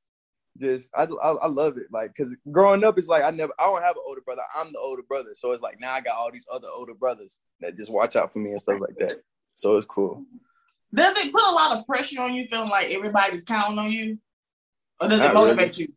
just 0.58 0.88
I, 0.94 1.04
I, 1.04 1.30
I 1.32 1.46
love 1.48 1.78
it, 1.78 1.86
like 1.90 2.12
because 2.16 2.34
growing 2.52 2.84
up 2.84 2.96
it's 2.96 3.08
like 3.08 3.24
I 3.24 3.30
never 3.30 3.52
I 3.58 3.64
don't 3.64 3.82
have 3.82 3.96
an 3.96 4.02
older 4.06 4.20
brother, 4.20 4.42
I'm 4.54 4.72
the 4.72 4.78
older 4.78 5.02
brother, 5.02 5.30
so 5.34 5.52
it's 5.52 5.62
like 5.62 5.80
now 5.80 5.92
I 5.92 6.00
got 6.00 6.16
all 6.16 6.30
these 6.32 6.46
other 6.50 6.68
older 6.74 6.94
brothers 6.94 7.38
that 7.60 7.76
just 7.76 7.90
watch 7.90 8.14
out 8.14 8.32
for 8.32 8.38
me 8.38 8.50
and 8.50 8.60
stuff 8.60 8.80
like 8.80 8.96
that. 9.00 9.22
So 9.56 9.76
it's 9.76 9.86
cool. 9.86 10.24
Does 10.94 11.18
it 11.18 11.32
put 11.32 11.42
a 11.42 11.50
lot 11.50 11.76
of 11.76 11.86
pressure 11.86 12.20
on 12.20 12.34
you, 12.34 12.46
feeling 12.46 12.70
like 12.70 12.90
everybody's 12.90 13.44
counting 13.44 13.78
on 13.78 13.90
you, 13.90 14.18
or 15.00 15.08
does 15.08 15.20
not 15.20 15.32
it 15.32 15.34
motivate 15.34 15.76
really. 15.76 15.88
you? 15.88 15.94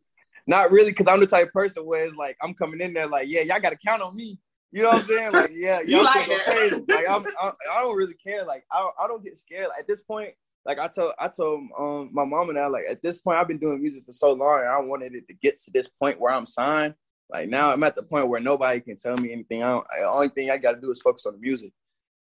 Not 0.50 0.72
really, 0.72 0.90
because 0.90 1.06
I'm 1.06 1.20
the 1.20 1.28
type 1.28 1.46
of 1.46 1.52
person 1.52 1.86
where 1.86 2.04
it's 2.04 2.16
like 2.16 2.36
I'm 2.42 2.54
coming 2.54 2.80
in 2.80 2.92
there 2.92 3.06
like, 3.06 3.28
yeah, 3.28 3.42
y'all 3.42 3.60
got 3.60 3.70
to 3.70 3.76
count 3.76 4.02
on 4.02 4.16
me. 4.16 4.36
You 4.72 4.82
know 4.82 4.88
what 4.88 4.96
I'm 4.96 5.02
saying? 5.02 5.32
Like, 5.32 5.52
yeah, 5.54 5.80
you 5.86 6.02
like 6.02 6.28
crazy. 6.44 6.82
Like, 6.88 7.08
I'm, 7.08 7.24
I, 7.40 7.52
I 7.72 7.80
don't 7.82 7.96
really 7.96 8.14
care. 8.14 8.44
Like, 8.44 8.64
I 8.72 8.80
don't, 8.80 8.94
I 9.00 9.06
don't 9.06 9.22
get 9.22 9.38
scared. 9.38 9.68
Like, 9.68 9.78
at 9.78 9.86
this 9.86 10.00
point, 10.00 10.34
like 10.66 10.80
I 10.80 10.88
told, 10.88 11.12
I 11.20 11.28
told 11.28 11.68
um 11.78 12.10
my 12.12 12.24
mom 12.24 12.48
and 12.48 12.58
I, 12.58 12.66
like 12.66 12.86
at 12.90 13.00
this 13.00 13.16
point, 13.16 13.38
I've 13.38 13.46
been 13.46 13.60
doing 13.60 13.80
music 13.80 14.04
for 14.04 14.12
so 14.12 14.32
long, 14.32 14.58
and 14.58 14.68
I 14.68 14.80
wanted 14.80 15.14
it 15.14 15.28
to 15.28 15.34
get 15.34 15.60
to 15.60 15.70
this 15.70 15.86
point 15.86 16.20
where 16.20 16.34
I'm 16.34 16.46
signed. 16.46 16.94
Like 17.30 17.48
now, 17.48 17.72
I'm 17.72 17.84
at 17.84 17.94
the 17.94 18.02
point 18.02 18.26
where 18.26 18.40
nobody 18.40 18.80
can 18.80 18.96
tell 18.96 19.16
me 19.18 19.30
anything. 19.30 19.62
I 19.62 19.68
don't, 19.68 19.86
the 20.00 20.08
only 20.08 20.30
thing 20.30 20.50
I 20.50 20.56
got 20.56 20.72
to 20.72 20.80
do 20.80 20.90
is 20.90 21.00
focus 21.00 21.26
on 21.26 21.34
the 21.34 21.38
music, 21.38 21.70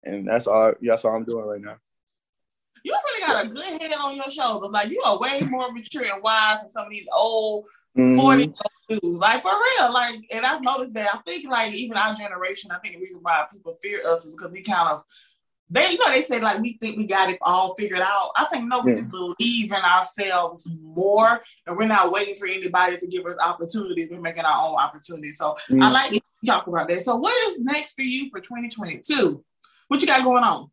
and 0.03 0.27
that's 0.27 0.49
all. 0.49 0.73
That's 0.83 1.05
all 1.05 1.15
I'm 1.15 1.25
doing 1.25 1.47
right 1.47 1.61
now. 1.61 1.77
You 2.87 2.95
really 3.05 3.27
got 3.27 3.45
a 3.45 3.49
good 3.49 3.83
head 3.83 3.99
on 4.01 4.15
your 4.15 4.31
shoulders. 4.31 4.71
Like 4.71 4.91
you 4.91 5.03
are 5.05 5.19
way 5.19 5.41
more 5.41 5.73
mature 5.73 6.05
and 6.05 6.23
wise 6.23 6.61
than 6.61 6.71
some 6.71 6.85
of 6.85 6.91
these 6.91 7.09
old 7.13 7.65
mm-hmm. 7.99 8.17
40 8.17 8.53
dudes. 8.89 9.03
Like 9.03 9.43
for 9.43 9.51
real. 9.51 9.93
Like, 9.93 10.25
and 10.31 10.47
I've 10.47 10.63
noticed 10.63 10.95
that 10.95 11.13
I 11.13 11.19
think 11.27 11.51
like 11.51 11.75
even 11.75 11.97
our 11.97 12.15
generation, 12.15 12.71
I 12.71 12.79
think 12.79 12.95
the 12.95 13.01
reason 13.01 13.19
why 13.23 13.45
people 13.53 13.77
fear 13.83 13.99
us 14.07 14.25
is 14.25 14.31
because 14.31 14.53
we 14.53 14.63
kind 14.63 14.89
of 14.89 15.03
they 15.69 15.91
you 15.91 15.99
know 15.99 16.13
they 16.13 16.23
say 16.23 16.39
like 16.39 16.61
we 16.61 16.79
think 16.81 16.97
we 16.97 17.09
got 17.09 17.29
it 17.29 17.39
all 17.43 17.75
figured 17.75 17.99
out. 17.99 18.31
I 18.37 18.45
think 18.45 18.69
no, 18.69 18.83
we 18.83 18.93
yeah. 18.93 18.99
just 18.99 19.11
believe 19.11 19.73
in 19.73 19.83
ourselves 19.83 20.71
more 20.81 21.43
and 21.67 21.77
we're 21.77 21.89
not 21.89 22.13
waiting 22.13 22.37
for 22.37 22.47
anybody 22.47 22.97
to 22.99 23.07
give 23.09 23.27
us 23.27 23.37
opportunities. 23.45 24.07
We're 24.13 24.21
making 24.21 24.45
our 24.45 24.69
own 24.69 24.77
opportunities. 24.77 25.39
So 25.39 25.57
mm-hmm. 25.69 25.83
I 25.83 25.91
like 25.91 26.13
to 26.13 26.21
talk 26.47 26.69
about 26.69 26.89
that. 26.91 27.03
So 27.03 27.17
what 27.17 27.35
is 27.51 27.61
next 27.63 27.95
for 27.95 28.03
you 28.03 28.31
for 28.31 28.39
2022? 28.39 29.43
What 29.89 30.01
you 30.01 30.07
got 30.07 30.23
going 30.23 30.45
on? 30.45 30.71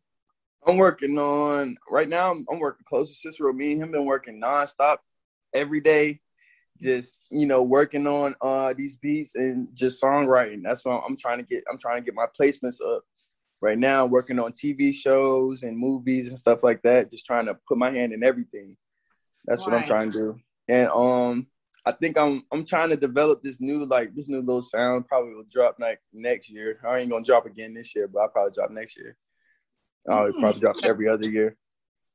I'm 0.66 0.76
working 0.76 1.18
on 1.18 1.76
right 1.90 2.08
now. 2.08 2.30
I'm, 2.30 2.46
I'm 2.50 2.58
working 2.58 2.84
close 2.88 3.10
to 3.10 3.14
Cicero. 3.14 3.52
Me 3.52 3.72
and 3.72 3.82
him 3.82 3.92
been 3.92 4.04
working 4.04 4.40
nonstop 4.40 4.98
every 5.54 5.80
day 5.80 6.20
just 6.80 7.20
you 7.30 7.46
know 7.46 7.62
working 7.62 8.06
on 8.06 8.34
uh 8.40 8.74
these 8.76 8.96
beats 8.96 9.36
and 9.36 9.68
just 9.74 10.02
songwriting 10.02 10.62
that's 10.62 10.84
what 10.84 11.02
i'm 11.06 11.16
trying 11.16 11.38
to 11.38 11.44
get 11.44 11.62
i'm 11.70 11.78
trying 11.78 12.00
to 12.00 12.04
get 12.04 12.14
my 12.14 12.26
placements 12.38 12.80
up 12.84 13.04
right 13.60 13.78
now 13.78 14.04
working 14.04 14.38
on 14.38 14.52
tv 14.52 14.92
shows 14.92 15.62
and 15.62 15.78
movies 15.78 16.28
and 16.28 16.38
stuff 16.38 16.62
like 16.62 16.82
that 16.82 17.10
just 17.10 17.24
trying 17.24 17.46
to 17.46 17.56
put 17.68 17.78
my 17.78 17.90
hand 17.90 18.12
in 18.12 18.24
everything 18.24 18.76
that's 19.46 19.62
right. 19.62 19.72
what 19.72 19.80
i'm 19.82 19.86
trying 19.86 20.10
to 20.10 20.18
do 20.18 20.40
and 20.68 20.88
um 20.88 21.46
i 21.86 21.92
think 21.92 22.18
i'm 22.18 22.42
i'm 22.52 22.64
trying 22.64 22.90
to 22.90 22.96
develop 22.96 23.40
this 23.42 23.60
new 23.60 23.84
like 23.84 24.12
this 24.14 24.28
new 24.28 24.40
little 24.40 24.62
sound 24.62 25.06
probably 25.06 25.32
will 25.32 25.44
drop 25.48 25.76
like 25.78 26.00
next 26.12 26.50
year 26.50 26.80
i 26.88 26.98
ain't 26.98 27.10
gonna 27.10 27.24
drop 27.24 27.46
again 27.46 27.72
this 27.72 27.94
year 27.94 28.08
but 28.08 28.20
i'll 28.20 28.28
probably 28.28 28.52
drop 28.52 28.70
next 28.70 28.96
year 28.96 29.16
i'll 30.08 30.32
mm. 30.32 30.38
probably 30.40 30.60
drop 30.60 30.76
every 30.84 31.08
other 31.08 31.28
year 31.28 31.56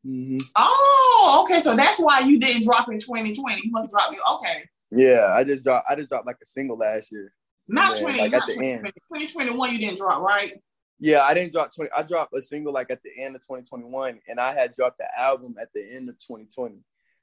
mm-hmm. 0.06 0.38
oh 0.56 1.00
Oh, 1.22 1.44
okay. 1.44 1.60
So 1.60 1.76
that's 1.76 2.00
why 2.00 2.22
you 2.22 2.40
didn't 2.40 2.64
drop 2.64 2.90
in 2.90 3.00
2020. 3.00 3.62
You 3.64 3.72
must 3.72 3.90
drop 3.90 4.14
you. 4.14 4.22
Okay. 4.36 4.64
Yeah, 4.92 5.34
I 5.34 5.44
just 5.44 5.64
dropped. 5.64 5.88
I 5.90 5.96
just 5.96 6.10
dropped 6.10 6.26
like 6.26 6.38
a 6.42 6.46
single 6.46 6.78
last 6.78 7.12
year. 7.12 7.34
Not 7.68 7.96
then, 7.96 8.04
20. 8.04 8.20
Like 8.20 8.32
not 8.32 8.42
at 8.44 8.48
the 8.48 8.54
2020. 8.54 8.74
end. 8.74 8.86
2021, 8.86 9.74
you 9.74 9.80
didn't 9.80 9.98
drop, 9.98 10.22
right? 10.22 10.54
Yeah, 10.98 11.24
I 11.24 11.34
didn't 11.34 11.52
drop 11.52 11.76
20. 11.76 11.92
I 11.96 12.04
dropped 12.04 12.34
a 12.34 12.42
single 12.42 12.74
like 12.74 12.90
at 12.90 13.04
the 13.04 13.12
end 13.22 13.36
of 13.36 13.42
2021, 13.42 14.20
and 14.28 14.40
I 14.40 14.54
had 14.54 14.74
dropped 14.74 14.98
the 14.98 15.20
album 15.20 15.56
at 15.62 15.70
the 15.74 15.82
end 15.82 16.10
of 16.10 16.18
2020. 16.20 16.78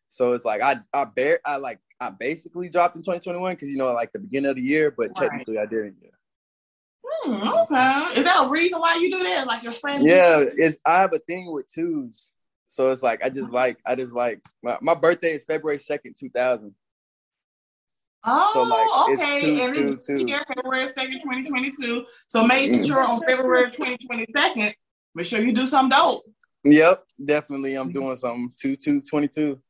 So 0.08 0.32
it's 0.32 0.44
like 0.44 0.60
I 0.62 0.78
I 0.92 1.04
bear 1.04 1.40
I 1.44 1.56
like 1.56 1.80
I 1.98 2.10
basically 2.10 2.68
dropped 2.68 2.96
in 2.96 3.02
2021 3.02 3.54
because 3.54 3.68
you 3.68 3.76
know 3.76 3.92
like 3.92 4.12
the 4.12 4.18
beginning 4.18 4.50
of 4.50 4.56
the 4.56 4.62
year, 4.62 4.94
but 4.96 5.08
right. 5.08 5.30
technically 5.30 5.58
I 5.58 5.66
didn't. 5.66 5.96
Yeah. 6.02 6.10
Hmm, 7.04 7.32
mm-hmm. 7.32 7.48
okay. 7.48 8.20
Is 8.20 8.24
that 8.24 8.46
a 8.46 8.48
reason 8.48 8.80
why 8.80 8.98
you 9.00 9.10
do 9.10 9.22
that? 9.22 9.46
Like 9.46 9.62
your 9.62 9.72
Spanish? 9.72 10.10
Yeah, 10.10 10.44
it's 10.56 10.76
I 10.84 10.96
have 10.96 11.12
a 11.12 11.18
thing 11.18 11.52
with 11.52 11.72
twos. 11.72 12.32
So 12.68 12.90
it's 12.90 13.02
like 13.02 13.24
I 13.24 13.28
just 13.28 13.44
uh-huh. 13.44 13.52
like 13.52 13.78
I 13.86 13.94
just 13.94 14.12
like 14.12 14.40
my, 14.62 14.78
my 14.80 14.94
birthday 14.94 15.32
is 15.32 15.44
February 15.44 15.78
second, 15.78 16.16
two 16.18 16.30
thousand. 16.30 16.74
Oh, 18.28 18.50
so 18.52 19.14
like, 19.14 19.20
okay. 19.20 19.56
Two, 19.56 19.62
and 19.62 20.02
two, 20.02 20.18
two, 20.18 20.26
year, 20.26 20.40
February 20.54 20.88
second, 20.88 21.20
twenty 21.20 21.44
twenty 21.44 21.70
two. 21.70 22.04
So 22.26 22.44
making 22.44 22.74
mm-hmm. 22.74 22.84
sure 22.84 23.02
on 23.02 23.20
February 23.26 23.70
twenty 23.70 23.96
twenty 23.98 24.26
second, 24.36 24.74
make 25.14 25.26
sure 25.26 25.40
you 25.40 25.52
do 25.52 25.66
something 25.66 25.96
dope. 25.96 26.24
Yep, 26.64 27.04
definitely. 27.24 27.76
I'm 27.76 27.88
mm-hmm. 27.88 28.00
doing 28.00 28.16
something 28.16 28.50
two 28.60 28.76
two 28.76 29.00
twenty 29.00 29.28
two. 29.28 29.60